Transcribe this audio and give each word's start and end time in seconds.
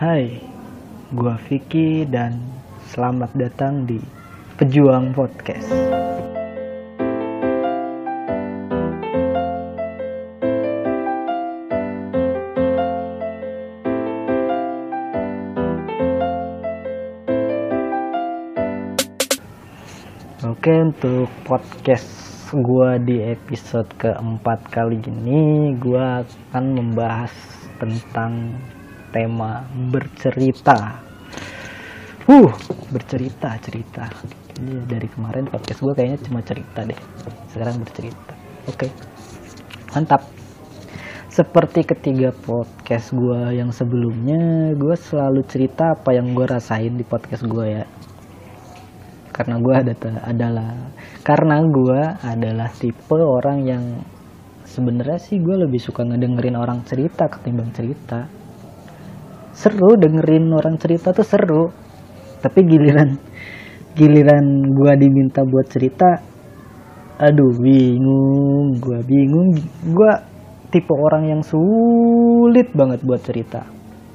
Hai, 0.00 0.40
gua 1.12 1.36
Vicky 1.44 2.08
dan 2.08 2.40
selamat 2.88 3.36
datang 3.36 3.84
di 3.84 4.00
Pejuang 4.56 5.12
Podcast. 5.12 5.68
Oke, 20.48 20.72
untuk 20.80 21.28
podcast 21.44 22.08
gua 22.56 22.96
di 22.96 23.20
episode 23.20 23.92
keempat 24.00 24.64
kali 24.72 24.96
ini, 25.04 25.76
gua 25.76 26.24
akan 26.24 26.64
membahas 26.72 27.36
tentang 27.76 28.56
tema 29.10 29.66
bercerita. 29.90 31.02
Uh, 32.30 32.50
bercerita, 32.94 33.58
cerita. 33.58 34.06
Iya, 34.60 34.80
dari 34.86 35.08
kemarin 35.10 35.50
podcast 35.50 35.82
gua 35.82 35.94
kayaknya 35.98 36.18
cuma 36.26 36.40
cerita 36.46 36.80
deh. 36.86 37.00
Sekarang 37.50 37.76
bercerita. 37.82 38.34
Oke. 38.70 38.86
Mantap. 39.94 40.22
Seperti 41.30 41.86
ketiga 41.86 42.34
podcast 42.34 43.14
gua 43.14 43.54
yang 43.54 43.70
sebelumnya, 43.70 44.74
gua 44.78 44.98
selalu 44.98 45.46
cerita 45.46 45.94
apa 45.94 46.14
yang 46.14 46.34
gua 46.34 46.58
rasain 46.58 46.94
di 46.94 47.06
podcast 47.06 47.46
gua 47.46 47.66
ya 47.66 47.84
karena 49.40 49.56
gue 49.56 49.72
ada 49.72 49.94
adalah 50.28 50.70
karena 51.24 51.64
gue 51.64 52.00
adalah 52.28 52.68
tipe 52.76 53.16
orang 53.16 53.64
yang 53.64 53.84
sebenarnya 54.68 55.16
sih 55.16 55.40
gue 55.40 55.56
lebih 55.64 55.80
suka 55.80 56.04
ngedengerin 56.04 56.60
orang 56.60 56.84
cerita 56.84 57.24
ketimbang 57.24 57.72
cerita 57.72 58.28
seru 59.52 59.98
dengerin 59.98 60.50
orang 60.52 60.76
cerita 60.78 61.10
tuh 61.10 61.26
seru. 61.26 61.64
Tapi 62.40 62.58
giliran 62.64 63.10
giliran 63.92 64.46
gue 64.70 64.92
diminta 64.96 65.42
buat 65.42 65.66
cerita 65.66 66.08
aduh 67.20 67.52
bingung 67.60 68.80
gue 68.80 69.00
bingung. 69.04 69.52
Gue 69.92 70.12
tipe 70.72 70.94
orang 70.94 71.28
yang 71.28 71.42
sulit 71.44 72.72
banget 72.72 73.04
buat 73.04 73.20
cerita. 73.20 73.66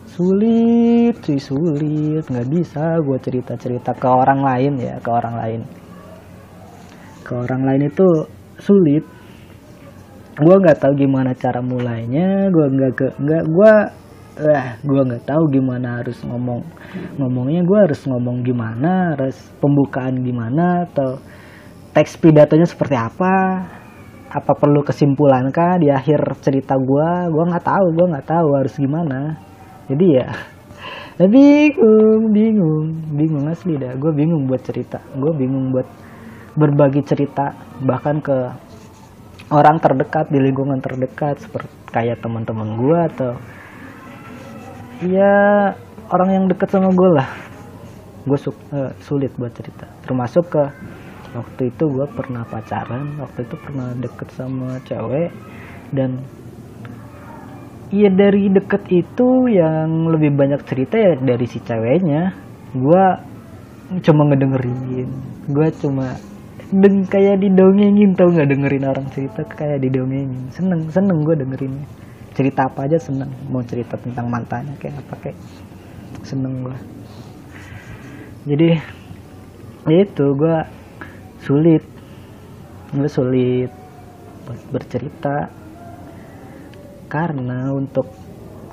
Sulit 0.10 1.20
cuy 1.22 1.38
sulit. 1.38 2.24
Nggak 2.26 2.48
bisa 2.50 2.98
gue 3.04 3.18
cerita 3.22 3.54
cerita 3.60 3.92
ke 3.94 4.08
orang 4.08 4.42
lain 4.42 4.74
ya 4.82 4.96
ke 5.04 5.10
orang 5.12 5.36
lain. 5.38 5.62
Ke 7.22 7.34
orang 7.36 7.62
lain 7.68 7.92
itu 7.92 8.08
sulit. 8.58 9.04
Gue 10.36 10.56
nggak 10.60 10.80
tahu 10.82 10.94
gimana 10.98 11.38
cara 11.38 11.62
mulainya. 11.62 12.50
Gue 12.50 12.66
nggak 12.74 12.92
ke 12.96 13.08
nggak 13.22 13.44
gue 13.46 13.74
eh 14.36 14.68
gue 14.84 15.02
nggak 15.08 15.32
tahu 15.32 15.44
gimana 15.48 16.04
harus 16.04 16.20
ngomong. 16.28 16.60
Ngomongnya 17.16 17.64
gue 17.64 17.80
harus 17.88 18.02
ngomong 18.04 18.44
gimana 18.44 19.16
harus 19.16 19.40
pembukaan 19.64 20.20
gimana 20.20 20.84
atau 20.92 21.24
teks 21.96 22.20
pidatonya 22.20 22.68
seperti 22.68 23.00
apa? 23.00 23.64
Apa 24.36 24.52
perlu 24.60 24.84
kesimpulan 24.84 25.48
kah 25.56 25.80
di 25.80 25.88
akhir 25.88 26.20
cerita 26.44 26.76
gue 26.76 27.10
gue 27.32 27.44
nggak 27.48 27.64
tahu 27.64 27.86
gue 27.96 28.06
nggak 28.12 28.28
tahu 28.28 28.48
harus 28.60 28.76
gimana. 28.76 29.40
Jadi 29.88 30.06
ya 30.20 30.28
bingung 31.32 32.36
bingung 32.36 32.88
bingung 33.16 33.46
asli 33.48 33.80
dah. 33.80 33.96
Gue 33.96 34.12
bingung 34.12 34.52
buat 34.52 34.60
cerita 34.68 35.00
gue 35.16 35.32
bingung 35.32 35.72
buat 35.72 35.88
berbagi 36.60 37.08
cerita 37.08 37.56
bahkan 37.84 38.20
ke 38.20 38.52
orang 39.52 39.80
terdekat 39.80 40.28
di 40.28 40.40
lingkungan 40.44 40.80
terdekat 40.84 41.40
seperti 41.40 41.72
kayak 41.96 42.20
teman-teman 42.20 42.76
gue 42.76 43.00
atau 43.16 43.32
ya 45.04 45.34
orang 46.14 46.30
yang 46.32 46.46
deket 46.48 46.70
sama 46.72 46.94
gue 46.94 47.10
lah 47.12 47.30
gue 48.26 48.38
su 48.40 48.50
uh, 48.52 48.92
sulit 49.04 49.34
buat 49.36 49.52
cerita 49.52 49.90
termasuk 50.08 50.56
ke 50.56 50.64
waktu 51.36 51.74
itu 51.74 51.84
gue 51.84 52.08
pernah 52.16 52.48
pacaran 52.48 53.20
waktu 53.20 53.44
itu 53.44 53.56
pernah 53.60 53.92
deket 54.00 54.30
sama 54.32 54.80
cewek 54.88 55.36
dan 55.92 56.24
Iya 57.94 58.10
dari 58.10 58.50
deket 58.50 58.82
itu 58.90 59.46
yang 59.46 60.10
lebih 60.10 60.34
banyak 60.34 60.66
cerita 60.66 60.98
ya 60.98 61.14
dari 61.22 61.46
si 61.46 61.62
ceweknya. 61.62 62.34
Gue 62.74 63.06
cuma 64.02 64.26
ngedengerin. 64.26 65.10
Gue 65.46 65.70
cuma 65.78 66.18
deng 66.74 67.06
kayak 67.06 67.46
didongengin 67.46 68.18
tau 68.18 68.34
nggak 68.34 68.50
dengerin 68.50 68.90
orang 68.90 69.06
cerita 69.14 69.46
kayak 69.46 69.86
didongengin. 69.86 70.50
Seneng 70.50 70.90
seneng 70.90 71.22
gue 71.22 71.36
dengerin. 71.38 71.74
Cerita 72.36 72.68
apa 72.68 72.86
aja 72.86 73.00
seneng. 73.00 73.32
Mau 73.48 73.64
cerita 73.64 73.96
tentang 73.96 74.28
mantannya 74.28 74.76
kayak 74.78 75.02
apa 75.08 75.16
kayak 75.24 75.40
seneng 76.22 76.68
gue. 76.68 76.78
Jadi 78.46 78.70
ya 79.90 79.98
itu 80.04 80.26
gue 80.36 80.58
sulit. 81.42 81.84
Gue 82.92 83.10
sulit 83.10 83.72
bercerita 84.70 85.50
karena 87.10 87.74
untuk 87.74 88.12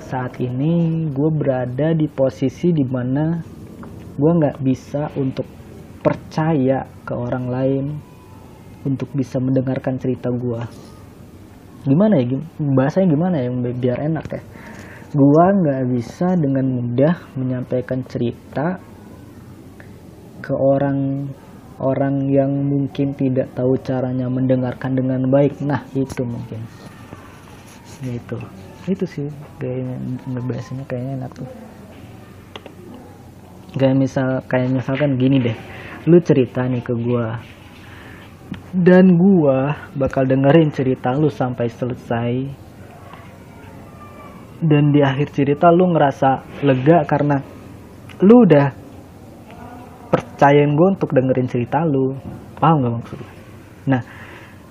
saat 0.03 0.37
ini 0.37 1.07
gue 1.09 1.29
berada 1.33 1.95
di 1.95 2.05
posisi 2.05 2.69
di 2.69 2.85
mana 2.85 3.41
gue 4.13 4.31
nggak 4.37 4.61
bisa 4.61 5.09
untuk 5.17 5.47
percaya 6.03 6.85
ke 7.01 7.13
orang 7.15 7.45
lain 7.49 7.85
untuk 8.83 9.09
bisa 9.15 9.39
mendengarkan 9.39 9.97
cerita 9.97 10.29
gue 10.29 10.61
gimana 11.83 12.19
ya? 12.19 12.39
Bahasanya 12.59 13.07
gimana 13.11 13.35
ya? 13.39 13.49
Biar 13.75 13.99
enak 14.07 14.25
ya. 14.31 14.41
Gue 15.13 15.45
nggak 15.45 15.81
bisa 15.93 16.33
dengan 16.33 16.65
mudah 16.65 17.15
menyampaikan 17.37 18.01
cerita 18.09 18.81
ke 20.43 20.53
orang 20.57 21.29
orang 21.79 22.27
yang 22.31 22.51
mungkin 22.51 23.13
tidak 23.13 23.53
tahu 23.53 23.77
caranya 23.83 24.25
mendengarkan 24.27 24.97
dengan 24.97 25.21
baik. 25.29 25.61
Nah 25.61 25.85
itu 25.93 26.23
mungkin. 26.25 26.61
Itu 28.03 28.37
itu 28.83 29.05
sih 29.07 29.27
kayaknya 29.63 29.95
ngebahasnya 30.27 30.83
kayaknya 30.89 31.23
enak 31.23 31.31
tuh. 31.37 31.49
Kayak 33.79 33.95
misal 33.97 34.27
kayak 34.49 34.69
misalkan 34.73 35.15
gini 35.15 35.39
deh. 35.39 35.57
Lu 36.09 36.19
cerita 36.19 36.67
nih 36.67 36.83
ke 36.83 36.93
gua 36.99 37.39
dan 38.73 39.21
gua 39.21 39.89
bakal 39.93 40.25
dengerin 40.25 40.73
cerita 40.73 41.13
lu 41.13 41.29
sampai 41.29 41.69
selesai. 41.69 42.31
Dan 44.63 44.95
di 44.95 45.03
akhir 45.03 45.35
cerita 45.35 45.69
lu 45.69 45.91
ngerasa 45.91 46.63
lega 46.63 47.03
karena 47.05 47.37
lu 48.23 48.47
udah 48.47 48.67
percayain 50.07 50.71
gue 50.71 50.87
untuk 50.87 51.11
dengerin 51.11 51.51
cerita 51.51 51.83
lu. 51.83 52.15
Paham 52.57 52.79
gak 52.81 52.93
maksud 52.95 53.19
nah 53.83 53.99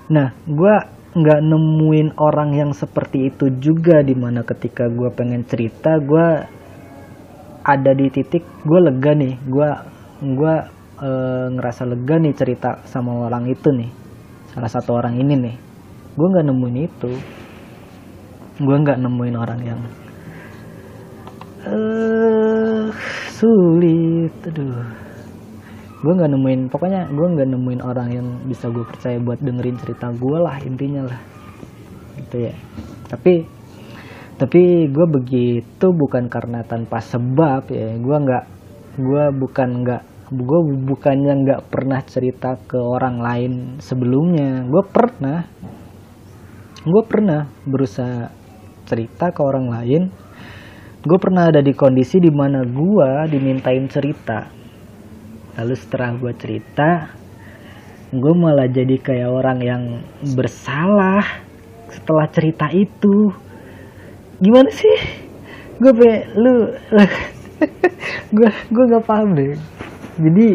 nah 0.09 0.33
gue 0.49 0.75
nggak 1.13 1.41
nemuin 1.45 2.17
orang 2.17 2.57
yang 2.57 2.73
seperti 2.73 3.29
itu 3.29 3.53
juga 3.61 4.01
di 4.01 4.17
mana 4.17 4.41
ketika 4.41 4.89
gue 4.89 5.13
pengen 5.13 5.45
cerita 5.45 6.01
gue 6.01 6.29
ada 7.63 7.93
di 7.95 8.07
titik 8.11 8.43
gue 8.67 8.81
lega 8.81 9.13
nih. 9.15 9.35
Gue 9.47 9.69
gue 10.23 10.55
e, 11.03 11.11
ngerasa 11.59 11.83
lega 11.91 12.17
nih 12.23 12.35
cerita 12.39 12.87
sama 12.87 13.27
orang 13.27 13.51
itu 13.51 13.69
nih. 13.75 13.91
Salah 14.55 14.71
satu 14.71 14.95
orang 14.95 15.19
ini 15.19 15.35
nih. 15.35 15.57
Gue 16.15 16.27
nggak 16.29 16.47
nemuin 16.47 16.77
itu. 16.87 17.13
Gue 18.63 18.77
nggak 18.79 19.01
nemuin 19.01 19.37
orang 19.41 19.61
yang 19.65 19.81
uh, 21.65 22.93
sulit. 23.33 24.33
Aduh. 24.45 24.85
Gue 26.03 26.13
nggak 26.19 26.31
nemuin 26.37 26.61
pokoknya 26.69 27.09
gue 27.09 27.27
nggak 27.33 27.49
nemuin 27.49 27.81
orang 27.81 28.09
yang 28.13 28.27
bisa 28.45 28.69
gue 28.69 28.85
percaya 28.85 29.17
buat 29.23 29.41
dengerin 29.41 29.81
cerita 29.81 30.13
gue 30.13 30.37
lah 30.37 30.61
intinya 30.61 31.09
lah. 31.09 31.21
Gitu 32.21 32.37
ya. 32.53 32.55
Tapi 33.09 33.49
tapi 34.37 34.91
gue 34.93 35.07
begitu 35.09 35.87
bukan 35.97 36.29
karena 36.29 36.61
tanpa 36.61 37.01
sebab 37.01 37.73
ya. 37.73 37.97
Gue 37.97 38.17
nggak 38.21 38.45
gue 39.01 39.25
bukan 39.33 39.69
nggak 39.81 40.12
gue 40.33 40.61
bukannya 40.89 41.45
nggak 41.45 41.63
pernah 41.69 42.01
cerita 42.09 42.57
ke 42.65 42.81
orang 42.81 43.21
lain 43.21 43.53
sebelumnya. 43.85 44.65
Gue 44.65 44.85
pernah. 44.89 45.45
Gue 46.83 47.03
pernah 47.05 47.47
berusaha 47.69 48.33
cerita 48.89 49.29
ke 49.31 49.41
orang 49.45 49.69
lain. 49.69 50.03
Gue 51.05 51.19
pernah 51.21 51.53
ada 51.53 51.61
di 51.61 51.77
kondisi 51.77 52.17
di 52.17 52.33
mana 52.33 52.65
gue 52.65 53.11
dimintain 53.29 53.85
cerita. 53.93 54.49
Lalu 55.61 55.75
setelah 55.77 56.17
gue 56.17 56.33
cerita 56.41 56.91
gue 58.13 58.35
malah 58.37 58.69
jadi 58.69 59.01
kayak 59.01 59.31
orang 59.33 59.59
yang 59.65 59.85
bersalah 60.37 61.25
setelah 61.89 62.29
cerita 62.29 62.69
itu. 62.73 63.33
Gimana 64.37 64.69
sih? 64.69 64.97
Gue 65.81 65.93
pe 65.97 66.11
lu 66.37 66.77
gue 68.37 68.51
gue 68.51 68.85
gak 68.91 69.07
paham 69.07 69.39
deh 69.39 69.55
jadi 70.19 70.47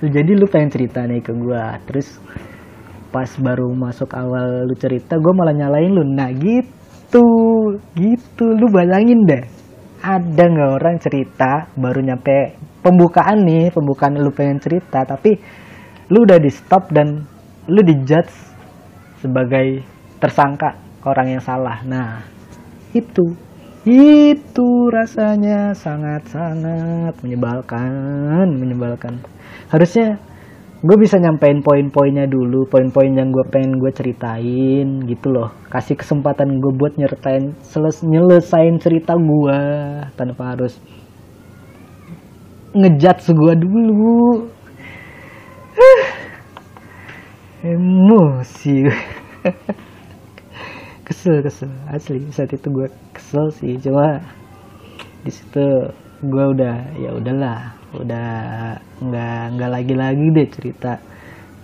jadi 0.00 0.32
lu 0.32 0.48
pengen 0.48 0.72
cerita 0.72 1.04
nih 1.04 1.20
ke 1.20 1.32
gue 1.36 1.64
terus 1.84 2.16
pas 3.10 3.28
baru 3.36 3.68
masuk 3.74 4.12
awal 4.16 4.64
lu 4.64 4.74
cerita 4.78 5.18
gue 5.18 5.32
malah 5.34 5.52
nyalain 5.52 5.92
lu. 5.92 6.04
Nah 6.06 6.30
gitu 6.32 7.26
gitu. 7.98 8.44
Lu 8.56 8.66
bayangin 8.72 9.26
deh 9.26 9.44
ada 10.00 10.44
nggak 10.48 10.70
orang 10.80 10.96
cerita 10.96 11.68
baru 11.76 12.00
nyampe 12.00 12.56
pembukaan 12.80 13.44
nih 13.44 13.68
pembukaan 13.68 14.16
lu 14.16 14.32
pengen 14.32 14.56
cerita 14.56 15.04
tapi 15.04 15.36
lu 16.08 16.24
udah 16.24 16.40
di 16.40 16.48
stop 16.48 16.88
dan 16.88 17.28
lu 17.68 17.80
dijudge 17.84 18.32
sebagai 19.20 19.84
tersangka 20.16 20.80
orang 21.04 21.36
yang 21.36 21.42
salah. 21.44 21.84
Nah 21.84 22.24
itu 22.96 23.49
itu 23.88 24.92
rasanya 24.92 25.72
sangat-sangat 25.72 27.16
menyebalkan 27.24 28.60
menyebalkan. 28.60 29.24
Harusnya 29.72 30.20
gue 30.84 30.96
bisa 31.00 31.16
nyampein 31.16 31.64
poin-poinnya 31.64 32.28
dulu 32.28 32.68
poin-poin 32.68 33.08
yang 33.08 33.32
gue 33.32 33.44
pengen 33.48 33.80
gue 33.80 33.88
ceritain 33.88 35.00
gitu 35.08 35.32
loh. 35.32 35.48
Kasih 35.72 35.96
kesempatan 35.96 36.60
gue 36.60 36.72
buat 36.76 37.00
nyertain 37.00 37.56
seles 37.64 38.04
nyelesain 38.04 38.76
cerita 38.76 39.16
gue 39.16 39.60
tanpa 40.12 40.52
harus 40.52 40.76
ngejat 42.76 43.32
gue 43.32 43.54
dulu. 43.64 44.44
Emosi 47.64 48.84
kesel 51.10 51.42
kesel. 51.42 51.66
Asli 51.90 52.22
saat 52.30 52.54
itu 52.54 52.70
gue 52.70 52.86
kesel 53.10 53.50
sih. 53.58 53.74
Cuma 53.82 54.22
di 55.26 55.34
situ 55.34 55.90
gue 56.22 56.44
udah 56.54 56.94
ya 57.02 57.10
udahlah. 57.18 57.74
Udah 57.98 58.30
nggak 59.02 59.58
nggak 59.58 59.70
lagi 59.74 59.94
lagi 59.98 60.30
deh 60.30 60.46
cerita. 60.46 61.02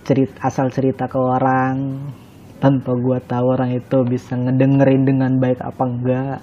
Cerita 0.03 0.35
asal 0.43 0.67
cerita 0.75 1.07
ke 1.07 1.15
orang 1.15 2.03
tanpa 2.59 2.91
gue 2.91 3.23
tahu 3.23 3.55
orang 3.55 3.71
itu 3.71 4.03
bisa 4.03 4.35
ngedengerin 4.35 5.05
dengan 5.05 5.37
baik 5.37 5.61
apa 5.61 5.83
enggak 5.85 6.41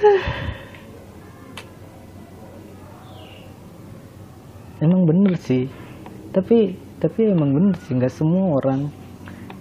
emang 4.82 5.06
bener 5.06 5.38
sih. 5.38 5.70
Tapi 6.34 6.74
tapi 6.98 7.30
emang 7.30 7.54
bener 7.54 7.78
sih. 7.86 7.94
Nggak 7.94 8.10
semua 8.10 8.58
orang 8.58 9.05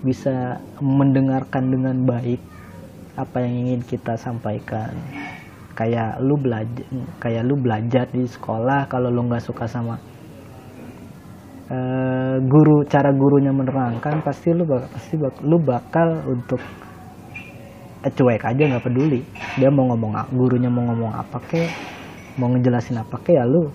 bisa 0.04 0.60
mendengarkan 0.82 1.72
dengan 1.72 1.96
baik 2.04 2.42
apa 3.16 3.38
yang 3.44 3.54
ingin 3.68 3.82
kita 3.86 4.20
sampaikan. 4.20 4.92
Kayak 5.76 6.20
lu 6.24 6.40
belajar 6.40 6.86
kayak 7.20 7.44
lu 7.44 7.56
belajar 7.60 8.08
di 8.12 8.24
sekolah 8.24 8.88
kalau 8.88 9.12
lu 9.12 9.28
nggak 9.28 9.44
suka 9.44 9.68
sama 9.68 10.00
uh, 11.70 12.36
guru 12.40 12.86
cara 12.86 13.10
gurunya 13.12 13.52
menerangkan 13.52 14.22
pasti 14.22 14.54
lu 14.54 14.66
bakal 14.68 14.90
pasti 14.92 15.14
bak, 15.18 15.36
lu 15.44 15.58
bakal 15.62 16.08
untuk 16.30 16.62
eh, 18.06 18.12
cuek 18.12 18.44
aja 18.46 18.62
nggak 18.72 18.86
peduli. 18.86 19.22
Dia 19.58 19.70
mau 19.72 19.90
ngomong 19.94 20.14
gurunya 20.36 20.70
mau 20.70 20.86
ngomong 20.86 21.12
apa 21.16 21.38
ke 21.44 21.62
mau 22.36 22.52
ngejelasin 22.52 23.00
apa 23.00 23.16
ke 23.24 23.32
ya 23.34 23.48
lu 23.48 23.72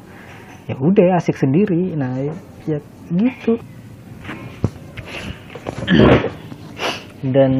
ya 0.68 0.76
udah 0.78 1.18
asik 1.18 1.36
sendiri. 1.36 1.96
Nah 1.96 2.16
ya, 2.20 2.34
ya 2.64 2.78
gitu 3.10 3.58
dan 7.34 7.52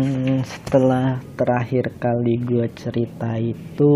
setelah 0.44 1.20
terakhir 1.36 1.92
kali 2.00 2.40
gue 2.40 2.66
cerita 2.76 3.36
itu 3.36 3.94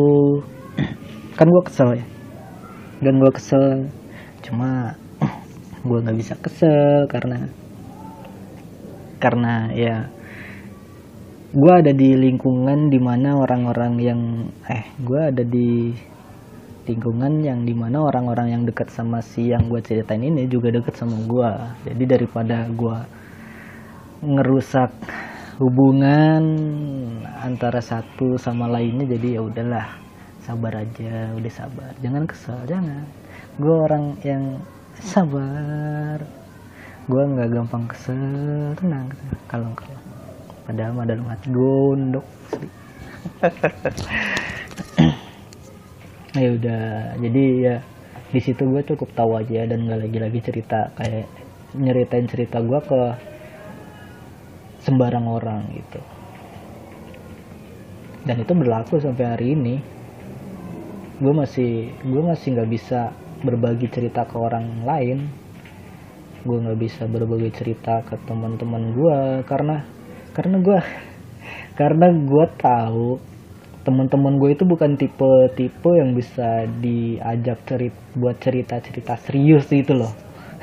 kan 1.37 1.47
gue 1.49 1.63
kesel 1.65 1.99
ya? 1.99 2.07
Dan 3.01 3.21
gue 3.21 3.33
kesel 3.33 3.89
cuma 4.45 4.97
gue 5.85 5.99
nggak 6.01 6.17
bisa 6.17 6.35
kesel 6.41 7.05
karena 7.09 7.49
karena 9.21 9.73
ya 9.73 9.97
gue 11.55 11.73
ada 11.73 11.93
di 11.93 12.17
lingkungan 12.17 12.89
di 12.89 13.01
mana 13.01 13.37
orang-orang 13.41 13.93
yang 14.01 14.21
eh 14.69 14.85
gue 15.01 15.21
ada 15.21 15.45
di 15.45 15.93
lingkungan 16.85 17.41
yang 17.41 17.65
di 17.65 17.73
mana 17.73 18.05
orang-orang 18.05 18.53
yang 18.53 18.63
dekat 18.69 18.93
sama 18.93 19.25
si 19.25 19.49
yang 19.49 19.73
gue 19.73 19.81
ceritain 19.81 20.21
ini 20.21 20.45
juga 20.45 20.69
dekat 20.69 20.93
sama 20.97 21.17
gue 21.25 21.51
jadi 21.89 22.05
daripada 22.19 22.69
gue 22.69 23.24
ngerusak 24.25 24.91
hubungan 25.61 26.43
antara 27.39 27.79
satu 27.79 28.41
sama 28.41 28.67
lainnya 28.67 29.07
jadi 29.15 29.39
ya 29.39 29.43
udahlah 29.45 29.87
sabar 30.45 30.85
aja 30.85 31.33
udah 31.33 31.53
sabar. 31.53 31.93
Jangan 32.05 32.25
kesel 32.29 32.61
jangan. 32.69 33.05
Gue 33.57 33.75
orang 33.89 34.05
yang 34.21 34.61
sabar. 35.01 36.21
Gue 37.09 37.23
nggak 37.25 37.49
gampang 37.53 37.85
kesel 37.89 38.77
tenang. 38.77 39.09
Kalau 39.49 39.73
kalau 39.73 40.01
padahal 40.69 40.93
mah 40.93 41.07
dalam 41.09 41.27
hati 41.29 41.49
gondok. 41.49 42.27
Ya 46.35 46.51
udah 46.51 47.15
jadi 47.23 47.45
ya 47.63 47.75
di 48.35 48.43
situ 48.43 48.67
gue 48.67 48.83
cukup 48.83 49.07
tahu 49.15 49.39
aja 49.39 49.71
dan 49.71 49.87
nggak 49.87 50.03
lagi-lagi 50.03 50.43
cerita 50.43 50.91
kayak 50.99 51.31
nyeritain 51.79 52.27
cerita 52.27 52.59
gue 52.59 52.81
ke 52.83 53.01
sembarang 54.85 55.25
orang 55.25 55.65
gitu. 55.73 56.01
Dan 58.25 58.41
itu 58.41 58.53
berlaku 58.53 59.01
sampai 59.01 59.25
hari 59.25 59.47
ini. 59.57 59.77
Gue 61.21 61.33
masih 61.33 61.93
gue 62.05 62.23
masih 62.25 62.57
nggak 62.57 62.71
bisa 62.73 63.13
berbagi 63.41 63.89
cerita 63.89 64.29
ke 64.29 64.37
orang 64.37 64.85
lain. 64.85 65.29
Gue 66.45 66.61
nggak 66.61 66.81
bisa 66.81 67.09
berbagi 67.09 67.49
cerita 67.53 68.05
ke 68.05 68.21
teman-teman 68.29 68.93
gue 68.93 69.19
karena 69.49 69.85
karena 70.37 70.57
gue 70.61 70.79
karena 71.81 72.07
gue 72.13 72.47
tahu 72.61 73.09
teman-teman 73.85 74.41
gue 74.41 74.57
itu 74.57 74.65
bukan 74.65 74.97
tipe-tipe 74.97 75.91
yang 75.93 76.17
bisa 76.17 76.65
diajak 76.81 77.61
cerita 77.69 78.01
buat 78.17 78.37
cerita-cerita 78.41 79.21
serius 79.21 79.69
gitu 79.69 79.93
loh. 79.97 80.13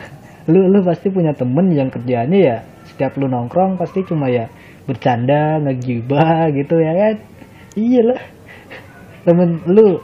Lu 0.50 0.66
lu 0.66 0.82
pasti 0.82 1.14
punya 1.14 1.38
temen 1.38 1.70
yang 1.70 1.94
kerjanya 1.94 2.40
ya 2.42 2.58
setiap 2.92 3.16
lu 3.16 3.32
nongkrong 3.32 3.80
pasti 3.80 4.04
cuma 4.04 4.28
ya 4.28 4.52
bercanda 4.86 5.58
ngegibah 5.64 6.52
gitu 6.52 6.76
ya 6.78 6.94
kan? 6.94 7.16
Iyalah. 7.80 8.22
Temen 9.24 9.50
lu 9.66 10.02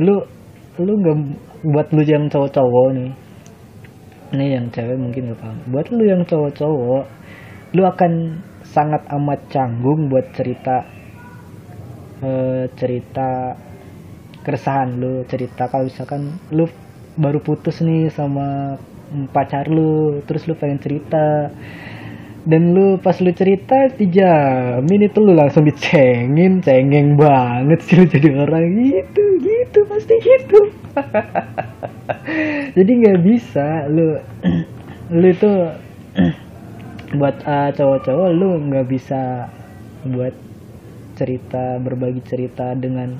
lu 0.00 0.14
lu 0.80 0.92
nggak 0.98 1.18
buat 1.64 1.86
lu 1.92 2.02
yang 2.02 2.26
cowok-cowok 2.32 2.88
nih. 2.96 3.12
Ini 4.34 4.46
yang 4.58 4.66
cewek 4.74 4.98
mungkin 4.98 5.30
gak 5.30 5.38
paham. 5.38 5.58
Buat 5.70 5.86
lu 5.94 6.02
yang 6.02 6.22
cowok-cowok 6.26 7.04
lu 7.74 7.82
akan 7.82 8.12
sangat 8.62 9.02
amat 9.10 9.40
canggung 9.50 10.10
buat 10.10 10.30
cerita 10.34 10.86
uh, 12.22 12.66
cerita 12.78 13.58
keresahan 14.46 14.98
lu 14.98 15.26
cerita 15.26 15.66
kalau 15.66 15.90
misalkan 15.90 16.38
lu 16.54 16.70
baru 17.18 17.38
putus 17.42 17.82
nih 17.82 18.10
sama 18.10 18.78
pacar 19.30 19.68
lu 19.70 20.22
terus 20.24 20.46
lu 20.48 20.54
pengen 20.56 20.80
cerita. 20.80 21.50
Dan 22.44 22.76
lu 22.76 23.00
pas 23.00 23.16
lu 23.24 23.32
cerita 23.32 23.88
dijamin 23.96 25.08
itu 25.08 25.16
lu 25.16 25.32
langsung 25.32 25.64
dicengin 25.64 26.60
cengeng 26.60 27.16
banget 27.16 27.80
sih 27.80 27.96
lu 27.96 28.04
jadi 28.04 28.28
orang. 28.36 28.64
Gitu 28.76 29.24
gitu 29.40 29.78
pasti 29.88 30.14
gitu. 30.20 30.60
Jadi 32.76 32.90
nggak 33.00 33.20
bisa 33.24 33.88
lu 33.88 34.20
lu 35.18 35.26
itu 35.30 35.52
buat 37.18 37.36
uh, 37.46 37.70
cowok-cowok 37.72 38.30
lu 38.34 38.50
nggak 38.70 38.86
bisa 38.90 39.48
buat 40.04 40.34
cerita 41.14 41.78
berbagi 41.78 42.20
cerita 42.26 42.74
dengan 42.74 43.14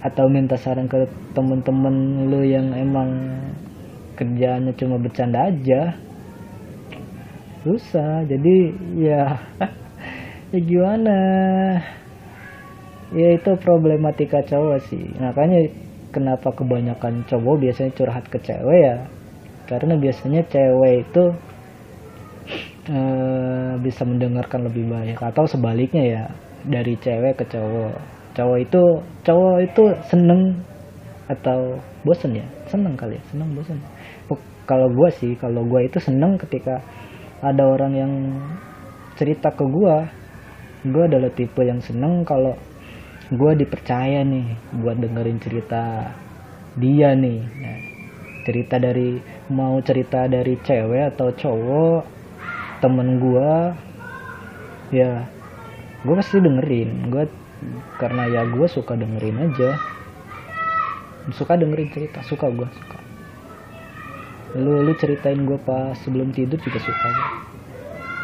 atau 0.00 0.28
minta 0.32 0.56
saran 0.56 0.88
ke 0.88 1.08
temen-temen 1.36 2.28
lu 2.28 2.40
yang 2.44 2.72
emang 2.72 3.10
kerjaannya 4.20 4.76
cuma 4.76 5.00
bercanda 5.00 5.48
aja. 5.48 5.96
Susah. 7.64 8.28
Jadi 8.28 8.76
ya 9.00 9.40
ya 10.52 10.60
gimana? 10.60 11.18
Ya 13.16 13.28
itu 13.32 13.50
problematika 13.56 14.44
cowok 14.44 14.78
sih. 14.92 15.08
Makanya 15.16 15.72
kenapa 16.12 16.52
kebanyakan 16.52 17.24
cowok 17.24 17.56
biasanya 17.64 17.90
curhat 17.96 18.28
ke 18.28 18.38
cewek 18.44 18.78
ya? 18.84 18.96
Karena 19.64 19.96
biasanya 19.96 20.44
cewek 20.46 21.08
itu 21.08 21.24
uh, 22.92 23.72
bisa 23.80 24.02
mendengarkan 24.04 24.68
lebih 24.68 24.84
banyak 24.86 25.16
atau 25.16 25.48
sebaliknya 25.48 26.04
ya 26.04 26.22
dari 26.68 26.94
cewek 27.00 27.40
ke 27.40 27.44
cowok. 27.48 27.96
Cowok 28.36 28.58
itu 28.62 28.82
cowok 29.26 29.56
itu 29.64 29.84
seneng 30.06 30.60
atau 31.26 31.78
bosen 32.06 32.38
ya? 32.38 32.46
Seneng 32.70 32.94
kali 32.94 33.18
ya? 33.18 33.22
Seneng 33.30 33.50
bosen 33.58 33.78
kalau 34.70 34.86
gue 34.94 35.10
sih 35.10 35.34
kalau 35.34 35.66
gue 35.66 35.90
itu 35.90 35.98
seneng 35.98 36.38
ketika 36.38 36.78
ada 37.42 37.66
orang 37.66 37.92
yang 37.98 38.12
cerita 39.18 39.50
ke 39.50 39.66
gue 39.66 39.96
gue 40.86 41.02
adalah 41.04 41.34
tipe 41.34 41.60
yang 41.60 41.82
seneng 41.82 42.22
kalau 42.22 42.54
gue 43.30 43.52
dipercaya 43.58 44.26
nih 44.26 44.58
buat 44.82 44.98
dengerin 44.98 45.38
cerita 45.38 46.10
dia 46.74 47.14
nih. 47.14 47.40
Nah, 47.46 47.78
cerita 48.42 48.80
dari 48.82 49.22
mau 49.54 49.78
cerita 49.84 50.26
dari 50.26 50.58
cewek 50.58 51.14
atau 51.14 51.30
cowok 51.30 52.02
temen 52.82 53.22
gue 53.22 53.52
ya 54.96 55.30
gue 56.02 56.14
pasti 56.18 56.42
dengerin. 56.42 57.12
Gue 57.12 57.30
karena 58.02 58.26
ya 58.26 58.42
gue 58.50 58.66
suka 58.66 58.98
dengerin 58.98 59.52
aja. 59.52 59.78
Suka 61.30 61.54
dengerin 61.54 61.92
cerita 61.94 62.24
suka 62.26 62.50
gue 62.50 62.66
suka 62.66 62.98
lu 64.58 64.82
lu 64.82 64.92
ceritain 64.98 65.38
gue 65.38 65.58
pas 65.62 65.94
sebelum 66.02 66.34
tidur 66.34 66.58
juga 66.58 66.78
suka. 66.82 67.10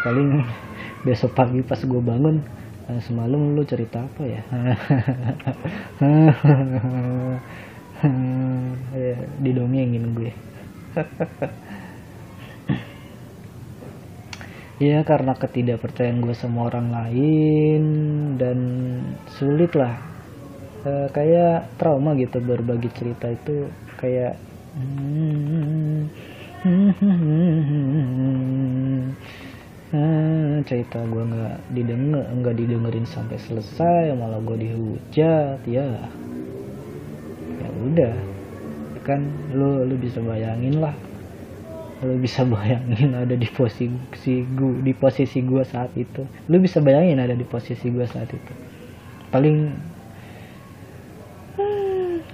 Paling 0.03 0.43
besok 1.07 1.35
pagi 1.39 1.63
pas 1.63 1.79
gue 1.79 2.03
bangun 2.03 2.43
eh, 2.91 3.01
semalam 3.03 3.55
lu 3.55 3.63
cerita 3.63 4.03
apa 4.03 4.23
ya? 4.27 4.43
Ya 8.93 9.17
didongengin 9.41 10.13
gue. 10.13 10.31
Ya 14.77 15.01
karena 15.09 15.33
ketidakpercayaan 15.33 16.21
gue 16.21 16.37
sama 16.37 16.69
orang 16.69 16.93
lain 16.93 17.83
dan 18.37 18.59
sulit 19.33 19.73
lah 19.73 19.97
e, 20.85 21.09
kayak 21.17 21.81
trauma 21.81 22.13
gitu 22.21 22.45
berbagi 22.45 22.93
cerita 22.93 23.33
itu. 23.33 23.73
Kayak 23.97 24.37
hmm, 24.77 26.05
cerita 30.67 31.01
gue 31.09 31.25
nggak 31.25 31.57
didengar 31.73 32.29
nggak 32.29 32.55
didengerin 32.61 33.07
sampai 33.09 33.41
selesai 33.41 34.13
malah 34.13 34.37
gue 34.45 34.69
dihujat 34.69 35.65
ya. 35.65 35.89
Ya 37.57 37.69
udah 37.73 38.15
kan 39.07 39.23
lu 39.55 39.87
lu 39.87 39.95
bisa 39.97 40.19
bayangin 40.21 40.83
lah. 40.83 40.93
Lu 42.05 42.19
bisa 42.21 42.45
bayangin 42.53 43.15
ada 43.17 43.33
di 43.33 43.49
posisi 43.49 43.89
gua 44.53 44.75
di 44.83 44.93
posisi 44.93 45.39
gua 45.41 45.63
saat 45.65 45.95
itu. 45.97 46.27
Lu 46.51 46.59
bisa 46.59 46.83
bayangin 46.83 47.23
ada 47.23 47.33
di 47.33 47.47
posisi 47.47 47.89
gua 47.89 48.05
saat 48.05 48.29
itu. 48.35 48.53
Paling 49.31 49.73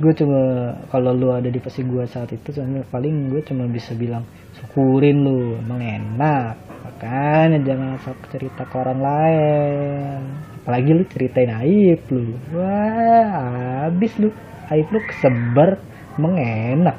gue 0.00 0.12
cuma 0.16 0.72
kalau 0.88 1.12
lu 1.12 1.28
ada 1.34 1.52
di 1.52 1.60
posisi 1.60 1.84
gua 1.84 2.08
saat 2.08 2.32
itu 2.32 2.48
paling 2.88 3.28
gue 3.28 3.44
cuma 3.44 3.68
bisa 3.68 3.92
bilang 3.92 4.24
syukurin 4.56 5.24
lu 5.24 5.58
emang 5.60 5.80
enak. 5.80 6.54
Makanya 6.82 7.58
jangan 7.66 7.88
asal 7.98 8.14
cerita 8.30 8.62
ke 8.64 8.74
orang 8.78 9.00
lain. 9.02 10.18
Apalagi 10.62 10.90
lu 10.94 11.04
ceritain 11.10 11.52
aib 11.60 12.00
lu. 12.08 12.38
Wah 12.54 13.88
habis 13.90 14.14
lu. 14.22 14.30
Aib 14.70 14.88
lu 14.88 15.00
kesebar 15.04 15.82
emang 16.16 16.34
enak. 16.38 16.96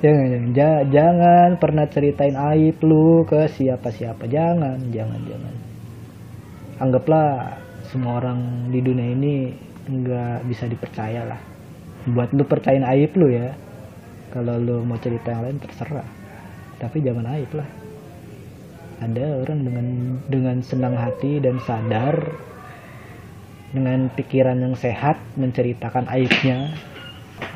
Jangan 0.00 0.56
jangan 0.56 0.84
jangan 0.88 1.48
pernah 1.60 1.84
ceritain 1.86 2.32
aib 2.32 2.80
lu 2.80 3.22
ke 3.28 3.46
siapa 3.52 3.92
siapa 3.92 4.24
jangan 4.26 4.80
jangan 4.88 5.20
jangan. 5.28 5.54
Anggaplah 6.80 7.60
semua 7.90 8.22
orang 8.22 8.70
di 8.70 8.78
dunia 8.78 9.10
ini 9.10 9.50
nggak 9.90 10.46
bisa 10.46 10.70
dipercaya 10.70 11.26
lah. 11.26 11.40
Buat 12.06 12.30
lu 12.32 12.46
percayain 12.46 12.86
aib 12.86 13.12
lu 13.18 13.28
ya. 13.34 13.50
Kalau 14.30 14.56
lu 14.62 14.86
mau 14.86 14.96
cerita 15.02 15.34
yang 15.34 15.42
lain 15.42 15.58
terserah. 15.58 16.06
Tapi 16.78 17.02
jangan 17.02 17.26
aib 17.34 17.50
lah. 17.50 17.68
Ada 19.02 19.42
orang 19.42 19.60
dengan 19.66 19.86
dengan 20.30 20.56
senang 20.62 20.94
hati 20.94 21.42
dan 21.42 21.58
sadar 21.66 22.14
dengan 23.74 24.06
pikiran 24.14 24.62
yang 24.62 24.78
sehat 24.78 25.18
menceritakan 25.34 26.06
aibnya. 26.06 26.70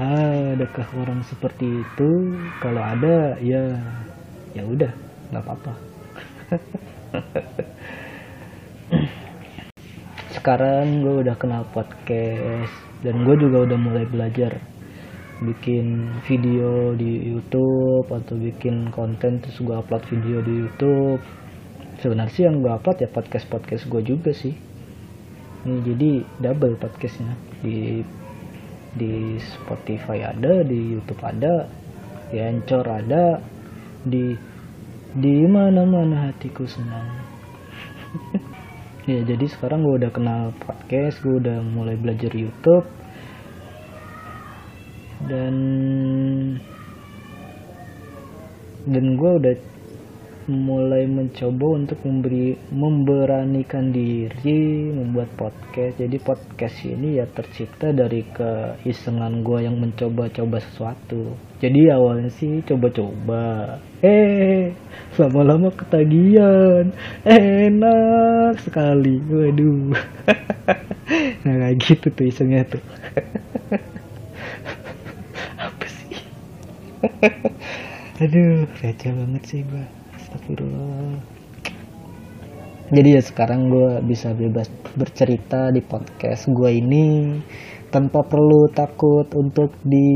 Adakah 0.03 0.89
orang 0.99 1.23
seperti 1.23 1.87
itu? 1.87 2.11
Kalau 2.59 2.83
ada 2.83 3.39
ya 3.39 3.79
ya 4.55 4.63
udah 4.63 4.93
nggak 5.35 5.43
apa-apa 5.51 5.73
sekarang 10.45 11.01
gue 11.01 11.25
udah 11.25 11.41
kenal 11.41 11.65
podcast 11.73 12.69
dan 13.01 13.25
gue 13.25 13.33
juga 13.41 13.65
udah 13.65 13.81
mulai 13.81 14.05
belajar 14.05 14.61
bikin 15.41 16.13
video 16.29 16.93
di 16.93 17.33
YouTube 17.33 18.13
atau 18.13 18.37
bikin 18.37 18.93
konten 18.93 19.41
terus 19.41 19.57
gue 19.65 19.73
upload 19.73 20.05
video 20.13 20.45
di 20.45 20.69
YouTube. 20.69 21.25
Sebenarnya 22.05 22.35
sih 22.37 22.45
yang 22.45 22.61
gue 22.61 22.69
upload 22.69 23.01
ya 23.01 23.09
podcast 23.09 23.49
podcast 23.49 23.89
gue 23.89 24.05
juga 24.05 24.37
sih. 24.37 24.53
Ini 25.65 25.81
jadi 25.81 26.11
double 26.37 26.77
podcastnya. 26.77 27.33
Di 27.65 28.05
di 29.01 29.41
Spotify 29.41 30.29
ada 30.29 30.61
di 30.61 30.93
YouTube 30.93 31.25
ada 31.25 31.65
di 32.29 32.37
Anchor 32.37 32.85
ada 32.85 33.41
di 34.05 34.37
di 35.17 35.37
mana-mana 35.49 36.29
hatiku 36.29 36.69
senang 36.69 37.34
ya 39.05 39.21
jadi 39.21 39.45
sekarang 39.49 39.85
gue 39.85 40.01
udah 40.01 40.13
kenal 40.13 40.43
podcast 40.61 41.21
gue 41.21 41.37
udah 41.41 41.61
mulai 41.61 41.97
belajar 42.01 42.33
YouTube. 42.33 42.89
Dan 45.25 45.57
dan 48.85 49.05
gue 49.17 49.33
udah 49.41 49.55
mulai 50.45 51.09
mencoba 51.09 51.67
untuk 51.81 52.05
memberi 52.05 52.53
memberanikan 52.69 53.89
diri 53.89 54.93
membuat 54.93 55.33
podcast. 55.41 55.97
Jadi 55.97 56.17
podcast 56.21 56.77
ini 56.85 57.17
ya 57.17 57.25
tercipta 57.25 57.97
dari 57.97 58.29
keisengan 58.29 59.41
gue 59.41 59.65
yang 59.65 59.81
mencoba-coba 59.81 60.61
sesuatu. 60.61 61.33
Jadi 61.65 61.89
awalnya 61.89 62.29
sih 62.29 62.61
coba-coba 62.61 63.77
eh 64.05 64.77
lama-lama 65.17 65.73
ketagihan. 65.73 66.93
Enak 67.25 68.61
sekali. 68.61 69.25
Waduh. 69.25 69.97
Nah 71.45 71.61
kayak 71.61 71.77
gitu 71.85 72.09
tuh 72.17 72.25
isengnya 72.25 72.65
tuh. 72.65 72.81
Apa 75.69 75.85
sih? 75.85 76.17
Aduh 78.25 78.65
receh 78.81 79.13
banget 79.13 79.43
sih 79.45 79.61
gue 79.69 79.85
Astagfirullah. 80.17 81.21
Jadi 82.89 83.09
ya 83.17 83.21
sekarang 83.21 83.69
gue 83.69 84.01
bisa 84.09 84.33
bebas 84.33 84.73
bercerita 84.97 85.69
di 85.69 85.85
podcast 85.85 86.49
gue 86.49 86.71
ini 86.73 87.37
tanpa 87.93 88.25
perlu 88.25 88.73
takut 88.73 89.29
untuk 89.37 89.77
di 89.85 90.09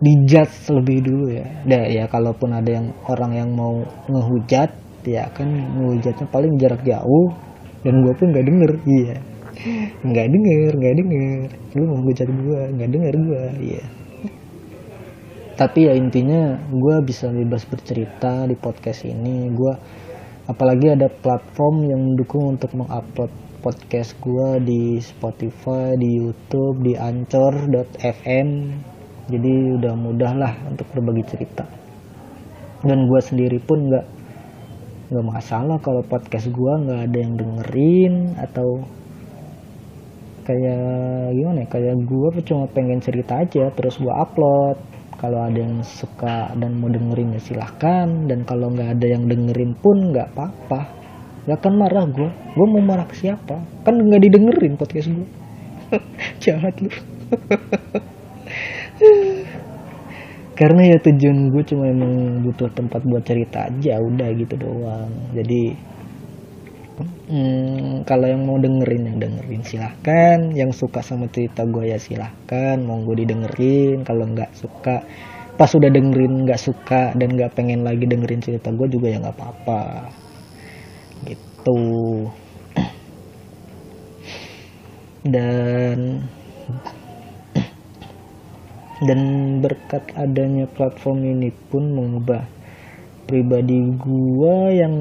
dijudge 0.00 0.68
lebih 0.72 0.98
dulu 1.04 1.26
ya. 1.32 1.46
Nah, 1.64 1.82
ya 1.88 2.04
kalaupun 2.08 2.52
ada 2.52 2.68
yang 2.68 2.92
orang 3.08 3.32
yang 3.32 3.50
mau 3.56 3.80
ngehujat 4.08 4.70
ya 5.06 5.30
kan 5.30 5.48
ngehujatnya 5.48 6.26
paling 6.28 6.58
jarak 6.60 6.84
jauh. 6.84 7.32
Dan 7.86 8.02
gue 8.02 8.12
pun 8.18 8.34
nggak 8.34 8.46
denger 8.46 8.72
iya. 8.84 9.16
Nggak 10.04 10.26
denger 10.28 10.70
nggak 10.76 10.94
denger. 11.00 11.46
Lu 11.78 11.82
mau 11.88 12.00
hujat 12.04 12.28
gue 12.28 12.60
nggak 12.76 12.90
denger 12.92 13.14
gue 13.14 13.44
iya. 13.62 13.84
Tapi 15.56 15.88
ya 15.88 15.96
intinya 15.96 16.60
gue 16.68 16.96
bisa 17.00 17.32
bebas 17.32 17.64
bercerita 17.64 18.44
di 18.44 18.56
podcast 18.58 19.08
ini. 19.08 19.48
Gue 19.48 19.72
apalagi 20.44 20.92
ada 20.92 21.08
platform 21.08 21.88
yang 21.88 22.00
mendukung 22.12 22.58
untuk 22.58 22.76
mengupload 22.76 23.32
podcast 23.64 24.12
gue 24.20 24.48
di 24.60 25.00
Spotify 25.00 25.96
di 25.96 26.20
YouTube 26.20 26.84
di 26.84 26.92
Anchor.fm 26.92 28.48
jadi 29.26 29.74
udah 29.74 29.94
mudah 29.98 30.32
lah 30.38 30.52
untuk 30.70 30.86
berbagi 30.94 31.26
cerita. 31.26 31.66
Dan 32.86 33.10
gue 33.10 33.18
sendiri 33.18 33.58
pun 33.58 33.90
nggak 33.90 34.06
nggak 35.06 35.26
masalah 35.26 35.78
kalau 35.82 36.02
podcast 36.06 36.50
gue 36.50 36.72
nggak 36.86 37.00
ada 37.10 37.18
yang 37.18 37.34
dengerin 37.38 38.14
atau 38.38 38.82
kayak 40.46 41.34
gimana 41.34 41.62
ya 41.62 41.68
kayak 41.70 41.94
gue 42.06 42.42
cuma 42.46 42.70
pengen 42.70 43.02
cerita 43.02 43.42
aja 43.42 43.74
terus 43.74 43.98
gue 43.98 44.14
upload. 44.14 44.78
Kalau 45.16 45.48
ada 45.48 45.56
yang 45.56 45.80
suka 45.80 46.52
dan 46.60 46.76
mau 46.76 46.92
dengerin 46.92 47.34
ya 47.34 47.40
silahkan. 47.40 48.28
Dan 48.30 48.44
kalau 48.46 48.70
nggak 48.70 49.00
ada 49.00 49.06
yang 49.16 49.26
dengerin 49.26 49.74
pun 49.74 50.14
nggak 50.14 50.36
apa-apa. 50.36 50.92
Nggak 51.48 51.58
akan 51.58 51.74
marah 51.74 52.04
gue 52.06 52.30
gue 52.30 52.66
mau 52.68 52.82
marah 52.84 53.06
ke 53.10 53.18
siapa? 53.18 53.58
Kan 53.82 53.98
nggak 53.98 54.22
didengerin 54.22 54.78
podcast 54.78 55.10
gue 55.10 55.28
jahat 56.42 56.78
lu 56.78 56.90
karena 60.56 60.88
ya 60.88 60.96
tujuan 61.04 61.52
gue 61.52 61.62
cuma 61.68 61.84
emang 61.84 62.40
butuh 62.40 62.72
tempat 62.72 63.04
buat 63.04 63.20
cerita 63.28 63.68
aja 63.68 64.00
udah 64.00 64.28
gitu 64.40 64.56
doang. 64.56 65.12
Jadi 65.36 65.76
hmm, 67.28 68.08
kalau 68.08 68.24
yang 68.24 68.48
mau 68.48 68.56
dengerin 68.56 69.04
yang 69.04 69.18
dengerin 69.20 69.60
silahkan. 69.68 70.38
Yang 70.56 70.80
suka 70.80 71.04
sama 71.04 71.28
cerita 71.28 71.68
gue 71.68 71.92
ya 71.92 72.00
silahkan. 72.00 72.80
Mau 72.80 73.04
gue 73.04 73.20
didengerin. 73.20 74.00
Kalau 74.00 74.24
nggak 74.32 74.56
suka 74.56 75.04
pas 75.60 75.68
udah 75.72 75.92
dengerin 75.92 76.48
nggak 76.48 76.60
suka 76.60 77.12
dan 77.16 77.36
nggak 77.36 77.52
pengen 77.52 77.84
lagi 77.84 78.08
dengerin 78.08 78.40
cerita 78.40 78.72
gue 78.72 78.88
juga 78.88 79.12
ya 79.12 79.20
nggak 79.20 79.36
apa-apa. 79.36 80.08
Gitu. 81.28 81.80
Dan 85.36 86.24
dan 89.04 89.20
berkat 89.60 90.08
adanya 90.16 90.64
platform 90.64 91.24
ini 91.26 91.52
pun 91.68 91.92
mengubah 91.92 92.48
pribadi 93.28 93.92
gua 93.98 94.72
yang 94.72 94.94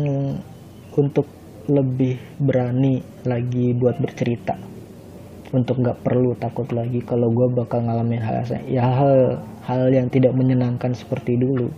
untuk 0.95 1.27
lebih 1.65 2.19
berani 2.37 3.01
lagi 3.23 3.73
buat 3.73 3.97
bercerita. 4.01 4.57
Untuk 5.55 5.79
nggak 5.79 6.03
perlu 6.03 6.35
takut 6.35 6.67
lagi 6.75 6.99
kalau 7.05 7.31
gue 7.31 7.47
bakal 7.47 7.85
ngalamin 7.85 8.19
hal 8.19 8.43
ya 8.67 8.83
hal 8.83 9.39
hal 9.63 9.87
yang 9.87 10.11
tidak 10.11 10.35
menyenangkan 10.35 10.91
seperti 10.91 11.39
dulu 11.39 11.71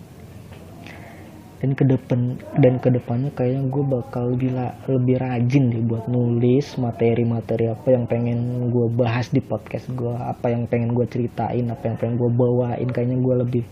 dan 1.58 1.74
ke 1.74 1.82
depan 1.82 2.38
dan 2.62 2.78
ke 2.78 2.86
depannya 2.86 3.34
kayaknya 3.34 3.66
gue 3.66 3.82
bakal 3.82 4.30
lebih 4.30 4.54
lebih 4.86 5.16
rajin 5.18 5.74
deh 5.74 5.82
buat 5.82 6.06
nulis 6.06 6.78
materi-materi 6.78 7.74
apa 7.74 7.88
yang 7.98 8.06
pengen 8.06 8.70
gue 8.70 8.86
bahas 8.94 9.26
di 9.34 9.42
podcast 9.42 9.90
gue 9.90 10.14
apa 10.14 10.54
yang 10.54 10.70
pengen 10.70 10.94
gue 10.94 11.02
ceritain 11.10 11.66
apa 11.66 11.82
yang 11.90 11.96
pengen 11.98 12.14
gue 12.14 12.30
bawain. 12.30 12.88
Kayaknya 12.94 13.18
gue 13.18 13.34
lebih 13.42 13.64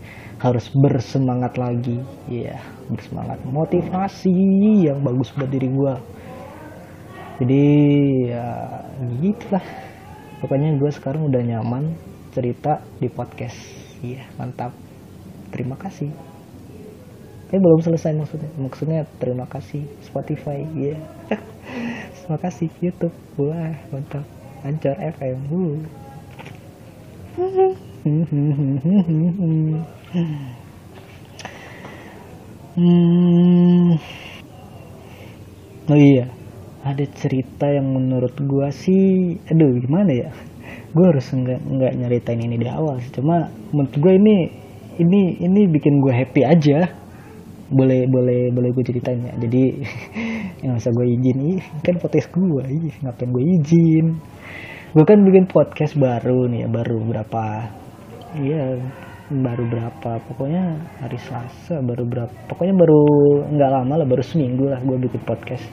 harus 0.43 0.67
bersemangat 0.75 1.55
lagi. 1.55 2.03
Ya 2.27 2.59
yeah, 2.59 2.61
bersemangat. 2.91 3.39
Motivasi 3.47 4.35
yang 4.83 4.99
bagus 4.99 5.31
buat 5.31 5.47
diri 5.47 5.71
gue 5.71 5.93
jadi 7.37 7.65
ya 8.35 8.47
gitulah. 9.23 9.63
Pokoknya 10.43 10.75
gue 10.75 10.91
sekarang 10.91 11.31
udah 11.31 11.41
nyaman 11.41 11.95
cerita 12.35 12.83
di 12.99 13.07
podcast. 13.07 13.57
Iya 14.03 14.21
yeah, 14.21 14.27
mantap. 14.35 14.75
Terima 15.55 15.79
kasih 15.79 16.36
tapi 17.47 17.63
belum 17.63 17.79
selesai 17.79 18.11
maksudnya. 18.11 18.51
Maksudnya 18.59 18.99
terima 19.23 19.47
kasih 19.47 19.87
Spotify 20.03 20.67
ya 20.75 20.95
yeah. 20.95 20.99
terima 22.19 22.37
kasih 22.43 22.67
YouTube. 22.83 23.15
Wah 23.39 23.71
mantap. 23.91 24.27
Anchor 24.67 24.99
FM 24.99 25.37
hmm. 25.47 25.87
oh 35.87 35.95
iya. 35.97 36.27
Ada 36.83 37.03
cerita 37.15 37.67
yang 37.67 37.91
menurut 37.95 38.35
gua 38.43 38.75
sih 38.75 39.39
aduh 39.47 39.71
gimana 39.79 40.11
ya? 40.11 40.29
Gua 40.91 41.15
harus 41.15 41.31
nggak 41.31 41.63
nggak 41.63 41.93
nyeritain 41.95 42.43
ini 42.43 42.59
di 42.59 42.67
awal 42.67 42.99
cuma 43.15 43.47
menurut 43.71 43.95
gua 44.03 44.13
ini 44.19 44.67
ini 44.97 45.37
ini 45.45 45.61
bikin 45.69 46.01
gue 46.01 46.13
happy 46.13 46.41
aja 46.41 46.89
boleh 47.67 48.07
boleh 48.07 48.49
boleh 48.51 48.69
gue 48.71 48.83
ceritain 48.85 49.19
ya. 49.19 49.33
Jadi 49.35 49.63
yang 50.63 50.79
masa 50.79 50.89
gue 50.91 51.05
izin 51.05 51.37
ih 51.57 51.63
kan 51.83 51.99
podcast 51.99 52.31
gue 52.31 52.63
ih 52.67 52.95
ngapain 53.03 53.29
gue 53.29 53.43
izin? 53.61 54.05
Gue 54.95 55.03
kan 55.03 55.19
bikin 55.21 55.45
podcast 55.51 55.93
baru 55.99 56.47
nih 56.47 56.65
ya 56.65 56.67
baru 56.71 56.97
berapa 57.03 57.43
iya 58.39 58.79
baru 59.27 59.67
berapa 59.67 60.23
pokoknya 60.23 60.79
hari 61.03 61.19
Selasa 61.19 61.83
baru 61.83 62.07
berapa 62.07 62.31
pokoknya 62.47 62.75
baru 62.79 63.01
nggak 63.51 63.71
lama 63.75 63.93
lah 63.99 64.07
baru 64.07 64.23
seminggu 64.23 64.71
lah 64.71 64.79
gue 64.79 64.97
bikin 65.03 65.21
podcast. 65.27 65.67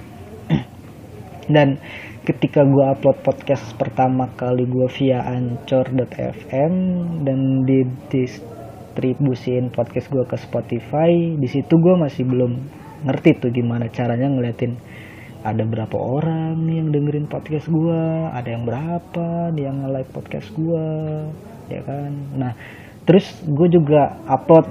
Dan 1.55 1.79
ketika 2.25 2.65
gue 2.65 2.85
upload 2.89 3.21
podcast 3.21 3.77
pertama 3.77 4.33
kali 4.33 4.65
gue 4.65 4.89
via 4.97 5.21
anchor.fm 5.29 6.73
dan 7.21 7.69
di, 7.69 7.85
di 8.09 8.25
distribusin 8.95 9.75
podcast 9.75 10.07
gue 10.07 10.23
ke 10.23 10.39
Spotify. 10.39 11.35
Di 11.35 11.49
situ 11.51 11.75
gue 11.75 11.95
masih 11.99 12.23
belum 12.23 12.53
ngerti 13.03 13.43
tuh 13.43 13.51
gimana 13.51 13.91
caranya 13.91 14.31
ngeliatin 14.31 14.79
ada 15.45 15.61
berapa 15.67 15.93
orang 15.99 16.57
yang 16.71 16.89
dengerin 16.89 17.29
podcast 17.29 17.69
gue 17.69 18.03
ada 18.33 18.49
yang 18.49 18.65
berapa 18.65 19.53
nih 19.53 19.69
yang 19.69 19.77
nge-like 19.85 20.11
podcast 20.15 20.49
gue 20.55 20.87
ya 21.75 21.83
kan? 21.83 22.13
Nah 22.39 22.55
terus 23.05 23.27
gue 23.45 23.69
juga 23.69 24.15
upload 24.31 24.71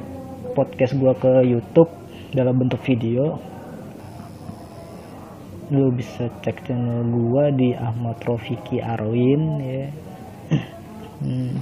podcast 0.55 0.95
gue 0.95 1.13
ke 1.19 1.31
YouTube 1.45 1.91
dalam 2.31 2.55
bentuk 2.57 2.79
video. 2.87 3.37
Lo 5.69 5.91
bisa 5.91 6.31
cek 6.41 6.63
channel 6.63 7.05
gue 7.11 7.43
di 7.59 7.69
Ahmad 7.75 8.17
Rofiki 8.23 8.79
Arwin 8.79 9.43
ya. 9.59 9.85
Hmm. 11.23 11.55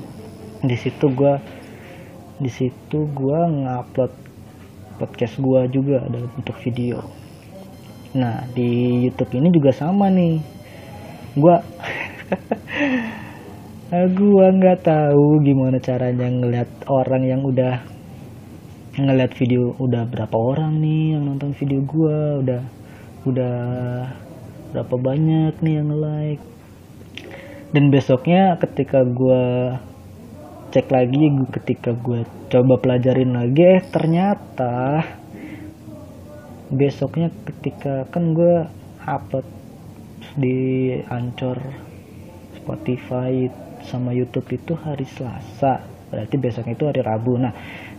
di 0.66 0.74
situ 0.74 1.06
gue 1.14 1.38
di 2.42 2.50
situ 2.50 3.06
gue 3.14 3.40
ngupload 3.62 4.10
podcast 4.98 5.38
gue 5.38 5.62
juga 5.70 6.02
dalam 6.10 6.30
bentuk 6.34 6.58
video. 6.66 7.06
Nah 8.18 8.50
di 8.50 9.06
YouTube 9.06 9.38
ini 9.38 9.54
juga 9.54 9.70
sama 9.70 10.10
nih. 10.10 10.42
Gue 11.38 11.56
gue 14.18 14.46
nggak 14.58 14.88
tahu 14.88 15.46
gimana 15.46 15.78
caranya 15.78 16.28
ngeliat 16.34 16.70
orang 16.90 17.28
yang 17.30 17.46
udah 17.46 17.86
ngeliat 18.98 19.32
video 19.38 19.72
udah 19.80 20.04
berapa 20.10 20.36
orang 20.36 20.84
nih 20.84 21.16
yang 21.16 21.24
nonton 21.28 21.56
video 21.56 21.80
gue 21.84 22.20
udah 22.44 22.62
udah 23.24 23.58
berapa 24.76 24.96
banyak 24.96 25.60
nih 25.64 25.80
yang 25.80 25.92
like 25.96 26.44
dan 27.72 27.88
besoknya 27.88 28.60
ketika 28.60 29.04
gue 29.04 29.44
cek 30.72 30.88
lagi 30.88 31.28
ketika 31.52 31.92
gue 31.92 32.24
coba 32.48 32.80
pelajarin 32.80 33.36
lagi 33.36 33.62
eh 33.62 33.84
ternyata 33.92 35.04
besoknya 36.72 37.28
ketika 37.44 38.08
kan 38.08 38.32
gue 38.32 38.64
upload 39.04 39.48
di 40.40 40.96
Ancor 41.12 41.60
Spotify 42.56 43.52
sama 43.84 44.14
YouTube 44.16 44.48
itu 44.56 44.78
hari 44.78 45.04
Selasa. 45.04 45.84
Berarti 46.08 46.36
besoknya 46.40 46.78
itu 46.78 46.86
hari 46.88 47.02
Rabu. 47.04 47.34
Nah 47.36 47.54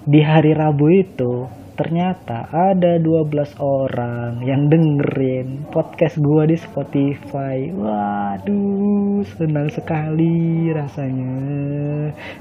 di 0.06 0.20
hari 0.24 0.56
Rabu 0.56 0.86
itu 0.88 1.32
ternyata 1.72 2.48
ada 2.52 3.00
12 3.00 3.56
orang 3.60 4.44
yang 4.44 4.68
dengerin 4.68 5.68
podcast 5.72 6.20
gua 6.20 6.44
di 6.44 6.56
Spotify. 6.60 7.72
Waduh, 7.72 9.24
senang 9.36 9.72
sekali 9.72 10.68
rasanya. 10.74 11.34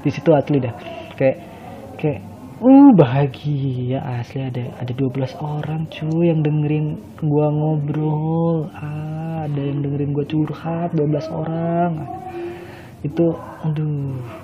Di 0.04 0.10
situ 0.12 0.30
asli 0.36 0.60
dah. 0.60 0.74
Kayak 1.16 1.38
kayak 1.96 2.20
uh 2.60 2.90
bahagia 2.92 4.04
asli 4.20 4.44
ada 4.44 4.68
ada 4.78 4.92
12 4.92 5.32
orang 5.40 5.88
cuy 5.88 6.28
yang 6.28 6.44
dengerin 6.44 7.00
gua 7.24 7.48
ngobrol. 7.48 8.68
Ah, 8.76 9.48
ada 9.48 9.60
yang 9.60 9.80
dengerin 9.80 10.12
gua 10.12 10.26
curhat 10.28 10.92
12 10.92 11.28
orang. 11.32 11.92
Itu 13.02 13.34
aduh 13.66 14.41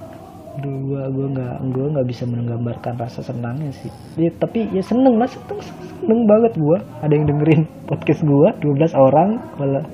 Aduh, 0.59 0.75
gua 0.91 1.07
gua 1.07 1.27
nggak 1.31 1.57
gua 1.71 1.87
nggak 1.95 2.09
bisa 2.11 2.27
menggambarkan 2.27 2.99
rasa 2.99 3.23
senangnya 3.23 3.71
sih. 3.71 3.91
Ya, 4.19 4.35
tapi 4.35 4.67
ya 4.75 4.83
seneng 4.83 5.15
mas, 5.15 5.31
seneng, 5.31 5.63
seneng 5.63 6.21
banget 6.27 6.59
gua. 6.59 6.83
Ada 6.99 7.15
yang 7.15 7.31
dengerin 7.31 7.63
podcast 7.87 8.27
gua 8.27 8.51
12 8.59 8.91
orang 8.99 9.39
malah. 9.55 9.87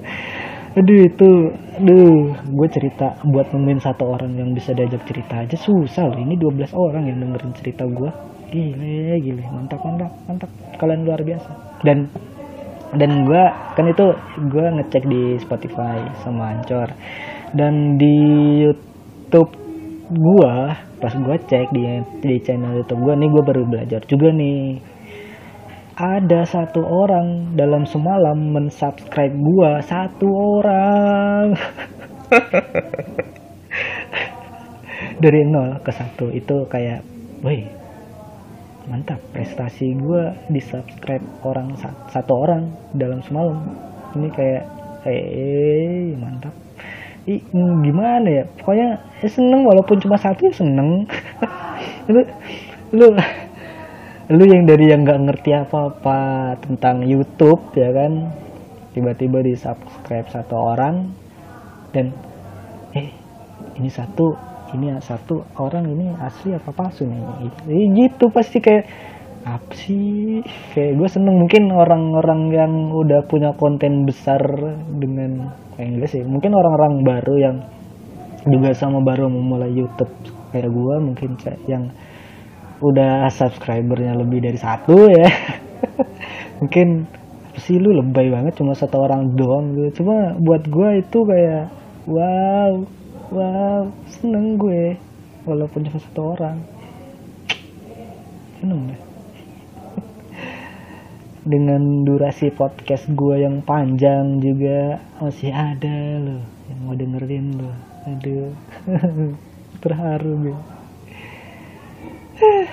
Aduh 0.74 1.06
itu, 1.06 1.30
aduh, 1.78 2.34
gue 2.34 2.68
cerita 2.74 3.14
buat 3.30 3.46
nemuin 3.54 3.78
satu 3.78 4.10
orang 4.10 4.34
yang 4.34 4.50
bisa 4.58 4.74
diajak 4.74 5.06
cerita 5.06 5.46
aja 5.46 5.54
susah 5.54 6.10
loh. 6.10 6.18
Ini 6.18 6.34
12 6.34 6.74
orang 6.74 7.06
yang 7.06 7.22
dengerin 7.22 7.54
cerita 7.54 7.86
gua. 7.86 8.10
Gile, 8.50 9.22
gile, 9.22 9.46
mantap, 9.54 9.78
mantap, 9.86 10.10
mantap. 10.26 10.50
Kalian 10.74 11.06
luar 11.06 11.22
biasa. 11.22 11.78
Dan 11.86 12.10
dan 12.94 13.26
gue 13.26 13.44
kan 13.74 13.86
itu 13.86 14.06
gue 14.50 14.66
ngecek 14.78 15.04
di 15.06 15.22
Spotify 15.42 15.98
sama 16.22 16.58
Anchor 16.58 16.90
dan 17.54 17.98
di 17.98 18.14
YouTube 18.62 19.63
gua 20.16 20.72
pas 21.02 21.12
gua 21.18 21.36
cek 21.36 21.68
di 21.74 21.82
di 22.24 22.40
channel 22.40 22.80
YouTube 22.80 23.04
gua 23.04 23.14
nih 23.18 23.30
gua 23.30 23.42
baru 23.44 23.62
belajar 23.68 24.00
juga 24.08 24.32
nih. 24.32 24.80
Ada 25.94 26.42
satu 26.42 26.82
orang 26.82 27.54
dalam 27.54 27.86
semalam 27.86 28.34
mensubscribe 28.34 29.36
gua 29.36 29.78
satu 29.84 30.26
orang. 30.26 31.54
Dari 35.22 35.40
nol 35.46 35.78
ke 35.86 35.94
satu 35.94 36.34
itu 36.34 36.66
kayak 36.66 37.06
woi 37.44 37.62
mantap 38.90 39.22
prestasi 39.30 39.94
gua 39.96 40.34
di 40.50 40.58
subscribe 40.58 41.22
orang 41.46 41.78
satu 42.10 42.32
orang 42.32 42.74
dalam 42.96 43.22
semalam. 43.22 43.60
Ini 44.18 44.28
kayak 44.34 44.64
eh 45.04 46.16
mantap 46.16 46.63
I, 47.24 47.40
gimana 47.56 48.28
ya? 48.28 48.44
Pokoknya 48.60 49.00
ya 49.24 49.28
seneng 49.32 49.64
walaupun 49.64 49.96
cuma 49.96 50.20
satu 50.20 50.44
ya 50.44 50.54
seneng. 50.54 51.08
Lu 52.12 52.20
lu 52.92 53.08
lu 54.28 54.44
yang 54.44 54.68
dari 54.68 54.92
yang 54.92 55.08
nggak 55.08 55.20
ngerti 55.24 55.50
apa-apa 55.56 56.52
tentang 56.60 57.04
YouTube 57.04 57.72
ya 57.76 57.90
kan? 57.96 58.32
Tiba-tiba 58.92 59.40
di 59.40 59.56
subscribe 59.56 60.28
satu 60.28 60.54
orang 60.54 61.10
dan 61.96 62.12
eh 62.92 63.08
ini 63.80 63.88
satu 63.88 64.36
ini 64.76 64.92
satu 65.00 65.48
orang 65.56 65.88
ini 65.88 66.12
asli 66.20 66.52
apa 66.52 66.70
palsu 66.76 67.08
nih? 67.08 67.48
Gitu 67.96 68.28
pasti 68.28 68.60
kayak 68.60 68.84
apa 69.44 69.72
sih? 69.76 70.40
Kayak 70.72 70.92
gue 70.96 71.08
seneng 71.12 71.36
mungkin 71.36 71.68
orang-orang 71.68 72.40
yang 72.48 72.72
udah 72.96 73.28
punya 73.28 73.52
konten 73.60 74.08
besar 74.08 74.40
dengan 74.88 75.52
kayak 75.76 75.88
enggak 76.00 76.10
sih 76.16 76.24
mungkin 76.24 76.56
orang-orang 76.56 77.04
baru 77.04 77.34
yang 77.36 77.56
juga 78.48 78.72
sama 78.72 79.04
baru 79.04 79.28
memulai 79.28 79.68
YouTube. 79.72 80.10
Kayak 80.48 80.72
gue 80.72 80.94
mungkin 80.96 81.30
yang 81.68 81.92
udah 82.80 83.28
subscribernya 83.28 84.16
lebih 84.16 84.40
dari 84.44 84.56
satu 84.56 85.12
ya. 85.12 85.28
Mungkin 86.60 87.08
sih 87.58 87.78
lu 87.78 87.94
lebay 87.94 88.30
banget 88.30 88.60
cuma 88.60 88.72
satu 88.72 89.02
orang 89.02 89.34
doang 89.36 89.76
gitu. 89.76 90.04
Cuma 90.04 90.36
buat 90.40 90.64
gue 90.64 90.88
itu 91.00 91.18
kayak 91.24 91.64
wow 92.08 92.72
wow 93.32 93.82
seneng 94.08 94.56
gue 94.60 94.96
walaupun 95.48 95.84
cuma 95.88 95.98
satu 96.00 96.22
orang. 96.38 96.56
Seneng 98.60 98.80
deh 98.92 99.13
dengan 101.44 102.08
durasi 102.08 102.48
podcast 102.56 103.04
gue 103.12 103.44
yang 103.44 103.60
panjang 103.60 104.40
juga 104.40 104.96
masih 105.20 105.52
ada 105.52 106.16
loh 106.24 106.40
yang 106.72 106.78
mau 106.88 106.96
dengerin 106.96 107.46
loh. 107.60 107.76
Aduh 108.08 108.52
terharu 109.84 110.32
gue 110.40 110.58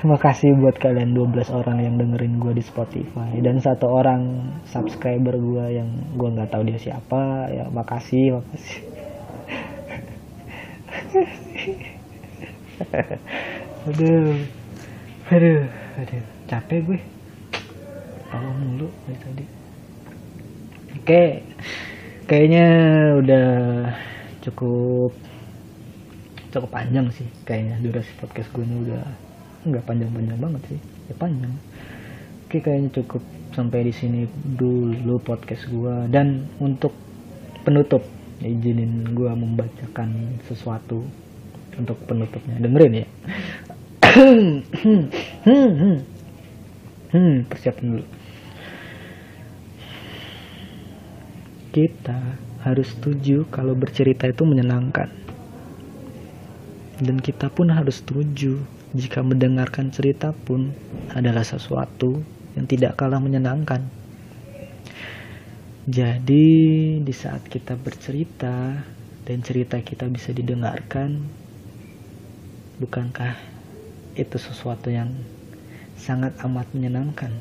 makasih 0.01 0.57
buat 0.57 0.81
kalian 0.81 1.13
12 1.13 1.53
orang 1.53 1.86
yang 1.86 1.95
dengerin 1.99 2.39
gue 2.39 2.57
di 2.57 2.63
Spotify. 2.65 3.38
Dan 3.43 3.60
satu 3.60 3.91
orang 3.91 4.49
subscriber 4.65 5.36
gue 5.38 5.65
yang 5.75 5.91
gue 6.15 6.29
nggak 6.31 6.49
tahu 6.49 6.63
dia 6.65 6.79
siapa 6.79 7.51
ya 7.51 7.67
makasih 7.69 8.39
makasih. 8.39 8.79
Aduh 13.91 14.41
aduh 15.31 15.63
aduh 15.95 16.23
capek 16.51 16.79
gue 16.91 16.99
tahu 18.31 18.49
mulu 18.55 18.87
dari 19.05 19.19
tadi. 19.19 19.45
Oke 21.01 21.23
kayaknya 22.31 22.67
udah 23.19 23.49
cukup 24.39 25.11
cukup 26.51 26.69
panjang 26.71 27.11
sih 27.11 27.27
kayaknya 27.43 27.75
durasi 27.83 28.11
podcast 28.23 28.47
gue 28.55 28.63
ini 28.63 28.87
udah 28.87 29.03
nggak 29.67 29.83
panjang-panjang 29.83 30.39
banget 30.39 30.61
sih. 30.71 30.79
Ya 31.11 31.15
panjang. 31.19 31.53
Oke 32.47 32.63
kayaknya 32.63 33.03
cukup 33.03 33.23
sampai 33.51 33.91
di 33.91 33.93
sini 33.93 34.23
dulu 34.55 35.19
podcast 35.19 35.67
gue 35.67 36.07
dan 36.07 36.47
untuk 36.63 36.95
penutup 37.67 37.99
izinin 38.39 39.11
gue 39.11 39.27
membacakan 39.27 40.39
sesuatu 40.47 41.03
untuk 41.75 41.99
penutupnya. 42.07 42.55
Dengerin 42.63 43.03
ya. 43.03 43.07
Hmm 47.11 47.43
persiapan 47.43 47.85
dulu 47.91 48.07
kita 51.71 52.38
harus 52.62 52.93
setuju 52.93 53.47
kalau 53.49 53.73
bercerita 53.73 54.29
itu 54.29 54.43
menyenangkan 54.45 55.10
dan 57.01 57.17
kita 57.17 57.49
pun 57.49 57.73
harus 57.73 58.05
setuju 58.05 58.62
jika 58.93 59.25
mendengarkan 59.25 59.89
cerita 59.89 60.36
pun 60.36 60.69
adalah 61.15 61.41
sesuatu 61.41 62.21
yang 62.53 62.69
tidak 62.69 62.99
kalah 62.99 63.17
menyenangkan. 63.17 63.88
Jadi, 65.89 66.47
di 67.01 67.13
saat 67.15 67.41
kita 67.49 67.73
bercerita 67.73 68.86
dan 69.25 69.38
cerita 69.41 69.81
kita 69.81 70.05
bisa 70.12 70.29
didengarkan, 70.29 71.25
bukankah 72.77 73.34
itu 74.13 74.38
sesuatu 74.38 74.93
yang 74.93 75.10
sangat 75.97 76.38
amat 76.45 76.69
menyenangkan? 76.77 77.34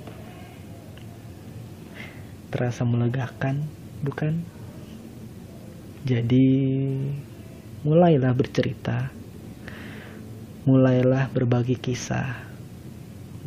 Terasa 2.49 2.88
melegakan, 2.88 3.69
bukan? 4.05 4.41
Jadi, 6.05 6.49
mulailah 7.85 8.33
bercerita 8.33 9.21
mulailah 10.69 11.33
berbagi 11.33 11.81
kisah, 11.81 12.37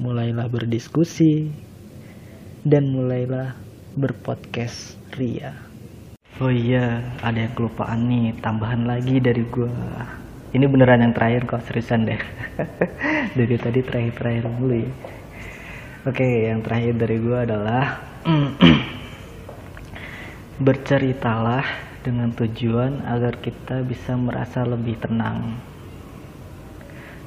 mulailah 0.02 0.50
berdiskusi, 0.50 1.54
dan 2.66 2.90
mulailah 2.90 3.54
berpodcast 3.94 4.98
Ria. 5.14 5.54
Oh 6.42 6.50
iya, 6.50 7.06
ada 7.22 7.46
yang 7.46 7.54
kelupaan 7.54 8.10
nih, 8.10 8.34
tambahan 8.42 8.90
lagi 8.90 9.22
dari 9.22 9.46
gua. 9.46 9.70
Ini 10.58 10.66
beneran 10.66 11.06
yang 11.06 11.14
terakhir 11.14 11.46
kok, 11.46 11.62
seriusan 11.70 12.10
deh. 12.10 12.18
dari 13.38 13.56
tadi 13.62 13.80
terakhir-terakhir 13.86 14.44
dulu 14.58 14.76
ya. 14.82 14.92
Oke, 16.10 16.28
yang 16.50 16.66
terakhir 16.66 16.94
dari 16.98 17.18
gua 17.22 17.46
adalah 17.46 18.02
berceritalah 20.62 21.66
dengan 22.06 22.30
tujuan 22.36 23.02
agar 23.10 23.42
kita 23.42 23.82
bisa 23.82 24.14
merasa 24.14 24.62
lebih 24.68 25.00
tenang 25.02 25.58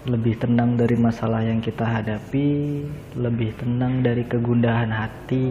lebih 0.07 0.39
tenang 0.39 0.79
dari 0.79 0.95
masalah 0.95 1.43
yang 1.43 1.59
kita 1.59 1.83
hadapi, 1.83 2.79
lebih 3.19 3.59
tenang 3.59 4.07
dari 4.07 4.23
kegundahan 4.23 4.87
hati, 4.87 5.51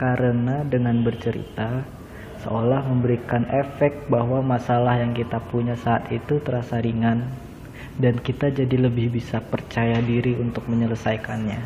karena 0.00 0.64
dengan 0.64 1.04
bercerita 1.04 1.84
seolah 2.40 2.88
memberikan 2.88 3.44
efek 3.52 4.08
bahwa 4.08 4.40
masalah 4.40 4.96
yang 4.96 5.12
kita 5.12 5.36
punya 5.52 5.76
saat 5.76 6.08
itu 6.08 6.40
terasa 6.40 6.80
ringan 6.80 7.28
dan 8.00 8.16
kita 8.16 8.48
jadi 8.48 8.88
lebih 8.88 9.12
bisa 9.12 9.44
percaya 9.44 10.00
diri 10.00 10.40
untuk 10.40 10.64
menyelesaikannya. 10.64 11.60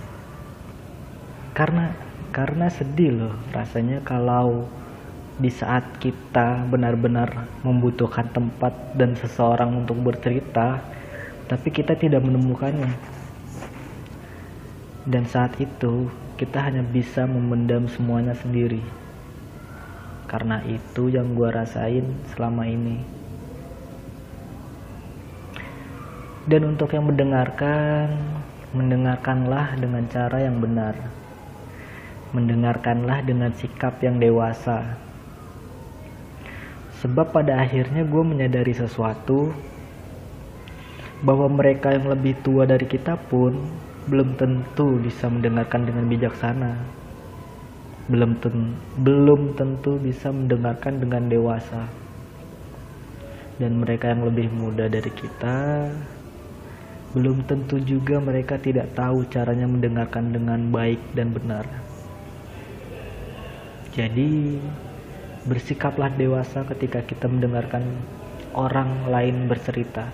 Karena 1.55 1.94
karena 2.35 2.66
sedih 2.66 3.14
loh 3.14 3.35
rasanya 3.55 4.03
kalau 4.03 4.66
di 5.35 5.51
saat 5.51 5.99
kita 5.99 6.62
benar-benar 6.70 7.51
membutuhkan 7.66 8.31
tempat 8.31 8.70
dan 8.94 9.18
seseorang 9.18 9.83
untuk 9.83 9.99
bercerita, 9.99 10.79
tapi 11.51 11.75
kita 11.75 11.99
tidak 11.99 12.23
menemukannya. 12.23 12.94
Dan 15.05 15.27
saat 15.27 15.59
itu, 15.59 16.07
kita 16.38 16.62
hanya 16.62 16.87
bisa 16.87 17.27
memendam 17.27 17.90
semuanya 17.90 18.33
sendiri. 18.38 18.81
Karena 20.31 20.62
itu 20.64 21.11
yang 21.11 21.35
gue 21.35 21.51
rasain 21.51 22.14
selama 22.33 22.64
ini. 22.70 23.03
Dan 26.49 26.77
untuk 26.77 26.94
yang 26.94 27.11
mendengarkan, 27.11 28.16
mendengarkanlah 28.70 29.77
dengan 29.77 30.07
cara 30.09 30.47
yang 30.47 30.62
benar. 30.62 30.94
Mendengarkanlah 32.33 33.20
dengan 33.27 33.53
sikap 33.53 34.01
yang 34.01 34.16
dewasa. 34.16 35.03
Sebab 37.04 37.36
pada 37.36 37.60
akhirnya 37.60 38.00
gue 38.08 38.22
menyadari 38.24 38.72
sesuatu 38.72 39.52
bahwa 41.20 41.52
mereka 41.52 41.92
yang 41.92 42.08
lebih 42.08 42.32
tua 42.40 42.64
dari 42.64 42.88
kita 42.88 43.20
pun 43.28 43.60
belum 44.08 44.40
tentu 44.40 44.96
bisa 45.04 45.28
mendengarkan 45.28 45.84
dengan 45.84 46.08
bijaksana. 46.08 46.72
Belum 48.08 48.40
ten 48.40 48.72
belum 49.04 49.52
tentu 49.52 50.00
bisa 50.00 50.32
mendengarkan 50.32 50.96
dengan 51.04 51.28
dewasa. 51.28 51.84
Dan 53.60 53.84
mereka 53.84 54.08
yang 54.08 54.24
lebih 54.24 54.48
muda 54.48 54.88
dari 54.88 55.12
kita 55.12 55.92
belum 57.14 57.46
tentu 57.46 57.78
juga 57.78 58.18
mereka 58.18 58.58
tidak 58.58 58.90
tahu 58.98 59.22
caranya 59.30 59.70
mendengarkan 59.70 60.34
dengan 60.34 60.66
baik 60.74 60.98
dan 61.14 61.30
benar. 61.30 61.62
Jadi, 63.94 64.58
bersikaplah 65.44 66.09
dewasa 66.09 66.64
ketika 66.72 67.04
kita 67.04 67.28
mendengarkan 67.28 67.85
orang 68.57 69.12
lain 69.12 69.44
bercerita. 69.44 70.09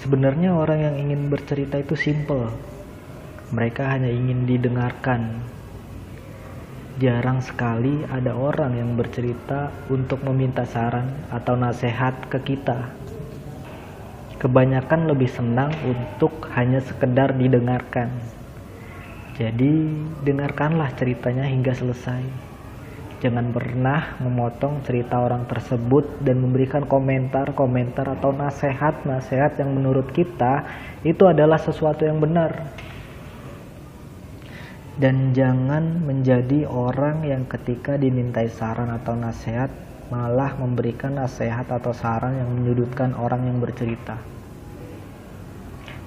Sebenarnya 0.00 0.56
orang 0.56 0.80
yang 0.80 0.96
ingin 0.96 1.28
bercerita 1.28 1.76
itu 1.76 1.92
simple. 1.92 2.48
Mereka 3.52 3.84
hanya 3.84 4.08
ingin 4.08 4.48
didengarkan. 4.48 5.44
Jarang 6.96 7.44
sekali 7.44 8.00
ada 8.08 8.32
orang 8.32 8.80
yang 8.80 8.96
bercerita 8.96 9.68
untuk 9.92 10.24
meminta 10.24 10.64
saran 10.64 11.28
atau 11.28 11.60
nasihat 11.60 12.16
ke 12.32 12.40
kita. 12.40 12.96
Kebanyakan 14.40 15.04
lebih 15.04 15.28
senang 15.28 15.68
untuk 15.84 16.48
hanya 16.56 16.80
sekedar 16.80 17.36
didengarkan. 17.36 18.08
Jadi, 19.36 20.00
dengarkanlah 20.24 20.96
ceritanya 20.96 21.44
hingga 21.44 21.76
selesai. 21.76 22.49
Jangan 23.20 23.52
pernah 23.52 24.16
memotong 24.24 24.80
cerita 24.80 25.20
orang 25.20 25.44
tersebut 25.44 26.24
dan 26.24 26.40
memberikan 26.40 26.88
komentar-komentar 26.88 28.16
atau 28.16 28.32
nasihat-nasihat 28.32 29.60
yang 29.60 29.76
menurut 29.76 30.08
kita 30.08 30.64
itu 31.04 31.28
adalah 31.28 31.60
sesuatu 31.60 32.08
yang 32.08 32.16
benar. 32.16 32.72
Dan 34.96 35.36
jangan 35.36 36.00
menjadi 36.00 36.64
orang 36.64 37.28
yang 37.28 37.44
ketika 37.44 38.00
dimintai 38.00 38.48
saran 38.48 38.88
atau 38.88 39.12
nasihat 39.12 39.68
malah 40.08 40.56
memberikan 40.56 41.20
nasihat 41.20 41.68
atau 41.68 41.92
saran 41.92 42.40
yang 42.40 42.48
menyudutkan 42.48 43.12
orang 43.12 43.44
yang 43.44 43.60
bercerita 43.60 44.39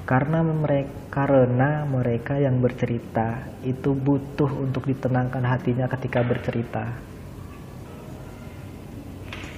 karena 0.04 0.44
mereka 0.44 1.04
karena 1.14 1.86
mereka 1.86 2.42
yang 2.42 2.58
bercerita 2.58 3.46
itu 3.62 3.94
butuh 3.94 4.50
untuk 4.50 4.90
ditenangkan 4.90 5.46
hatinya 5.46 5.86
ketika 5.86 6.26
bercerita. 6.26 6.90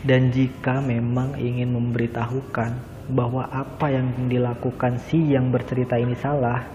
Dan 0.04 0.36
jika 0.36 0.84
memang 0.84 1.40
ingin 1.40 1.72
memberitahukan 1.74 2.76
bahwa 3.08 3.48
apa 3.48 3.88
yang 3.88 4.12
dilakukan 4.28 5.00
si 5.08 5.32
yang 5.32 5.48
bercerita 5.48 5.96
ini 5.96 6.14
salah, 6.20 6.68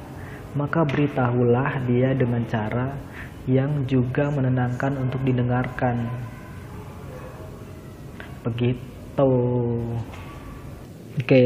maka 0.57 0.81
beritahulah 0.83 1.85
dia 1.85 2.17
dengan 2.17 2.43
cara 2.49 2.97
yang 3.45 3.85
juga 3.85 4.33
menenangkan 4.33 4.97
untuk 4.97 5.21
didengarkan. 5.29 6.09
Begitu. 8.49 9.31
Oke 11.21 11.45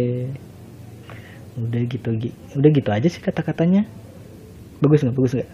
udah 1.55 1.83
gitu 1.87 2.11
udah 2.59 2.71
gitu 2.75 2.91
aja 2.91 3.07
sih 3.07 3.23
kata-katanya. 3.23 3.87
Bagus 4.83 5.07
nggak? 5.07 5.15
Bagus 5.15 5.39
nggak? 5.39 5.51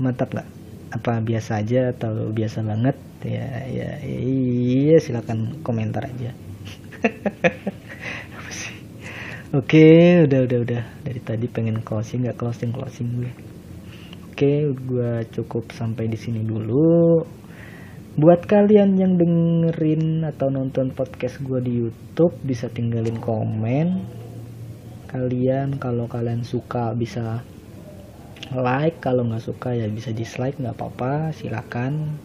Mantap 0.00 0.28
nggak? 0.32 0.48
Apa 0.92 1.20
biasa 1.24 1.60
aja 1.60 1.92
atau 1.92 2.32
biasa 2.32 2.64
banget? 2.64 2.96
Ya 3.24 3.64
ya 3.66 3.98
iya 4.04 5.00
silakan 5.00 5.64
komentar 5.64 6.06
aja. 6.06 6.32
Oke 9.58 10.20
udah 10.28 10.44
udah 10.44 10.58
udah. 10.60 10.82
Dari 11.00 11.20
tadi 11.24 11.48
pengen 11.48 11.80
closing 11.80 12.28
nggak? 12.28 12.36
Closing 12.36 12.68
closing 12.68 13.08
gue. 13.16 13.32
Oke 14.28 14.76
gue 14.76 15.24
cukup 15.32 15.72
sampai 15.72 16.12
di 16.12 16.20
sini 16.20 16.44
dulu. 16.44 17.24
Buat 18.18 18.50
kalian 18.50 18.98
yang 18.98 19.14
dengerin 19.16 20.26
atau 20.26 20.50
nonton 20.50 20.90
podcast 20.90 21.38
gue 21.40 21.60
di 21.62 21.72
YouTube 21.80 22.34
bisa 22.42 22.66
tinggalin 22.66 23.14
komen 23.22 24.02
kalian 25.08 25.80
kalau 25.80 26.04
kalian 26.04 26.44
suka 26.44 26.92
bisa 26.92 27.40
like 28.52 29.00
kalau 29.00 29.24
nggak 29.28 29.44
suka 29.44 29.74
ya 29.76 29.88
bisa 29.88 30.12
dislike 30.12 30.60
nggak 30.60 30.76
apa-apa 30.76 31.32
silakan. 31.32 32.20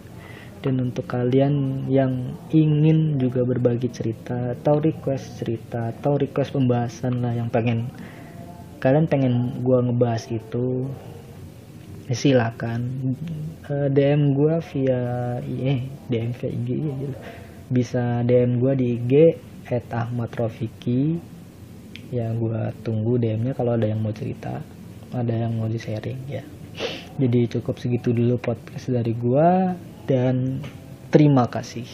Dan 0.64 0.80
untuk 0.80 1.12
kalian 1.12 1.88
yang 1.92 2.40
ingin 2.48 3.20
juga 3.20 3.44
berbagi 3.44 3.92
cerita 3.92 4.56
atau 4.56 4.80
request 4.80 5.44
cerita 5.44 5.92
atau 5.92 6.16
request 6.16 6.56
pembahasan 6.56 7.20
lah 7.20 7.36
yang 7.36 7.52
pengen 7.52 7.92
kalian 8.80 9.12
pengen 9.12 9.60
gua 9.60 9.84
ngebahas 9.84 10.24
itu 10.32 10.88
ya 12.08 12.16
silakan. 12.16 13.12
Eh, 13.68 13.88
DM 13.92 14.36
gua 14.36 14.64
via 14.64 15.04
eh 15.44 15.84
DM 16.08 16.32
via 16.32 16.50
IG 16.52 16.70
ya, 16.80 16.96
bisa 17.68 18.04
DM 18.24 18.64
gua 18.64 18.72
di 18.72 18.96
IG 18.96 19.36
at 19.68 19.88
Ahmad 19.92 20.32
Rofiki 20.32 21.33
ya 22.14 22.30
gua 22.38 22.70
tunggu 22.86 23.18
DM-nya 23.18 23.58
kalau 23.58 23.74
ada 23.74 23.90
yang 23.90 23.98
mau 24.06 24.14
cerita 24.14 24.62
ada 25.10 25.34
yang 25.34 25.58
mau 25.58 25.66
di 25.66 25.82
sharing 25.82 26.30
ya 26.30 26.46
jadi 27.14 27.46
cukup 27.46 27.78
segitu 27.78 28.10
dulu 28.14 28.42
podcast 28.42 28.90
dari 28.90 29.14
gua 29.14 29.78
dan 30.10 30.58
terima 31.14 31.46
kasih. 31.46 31.86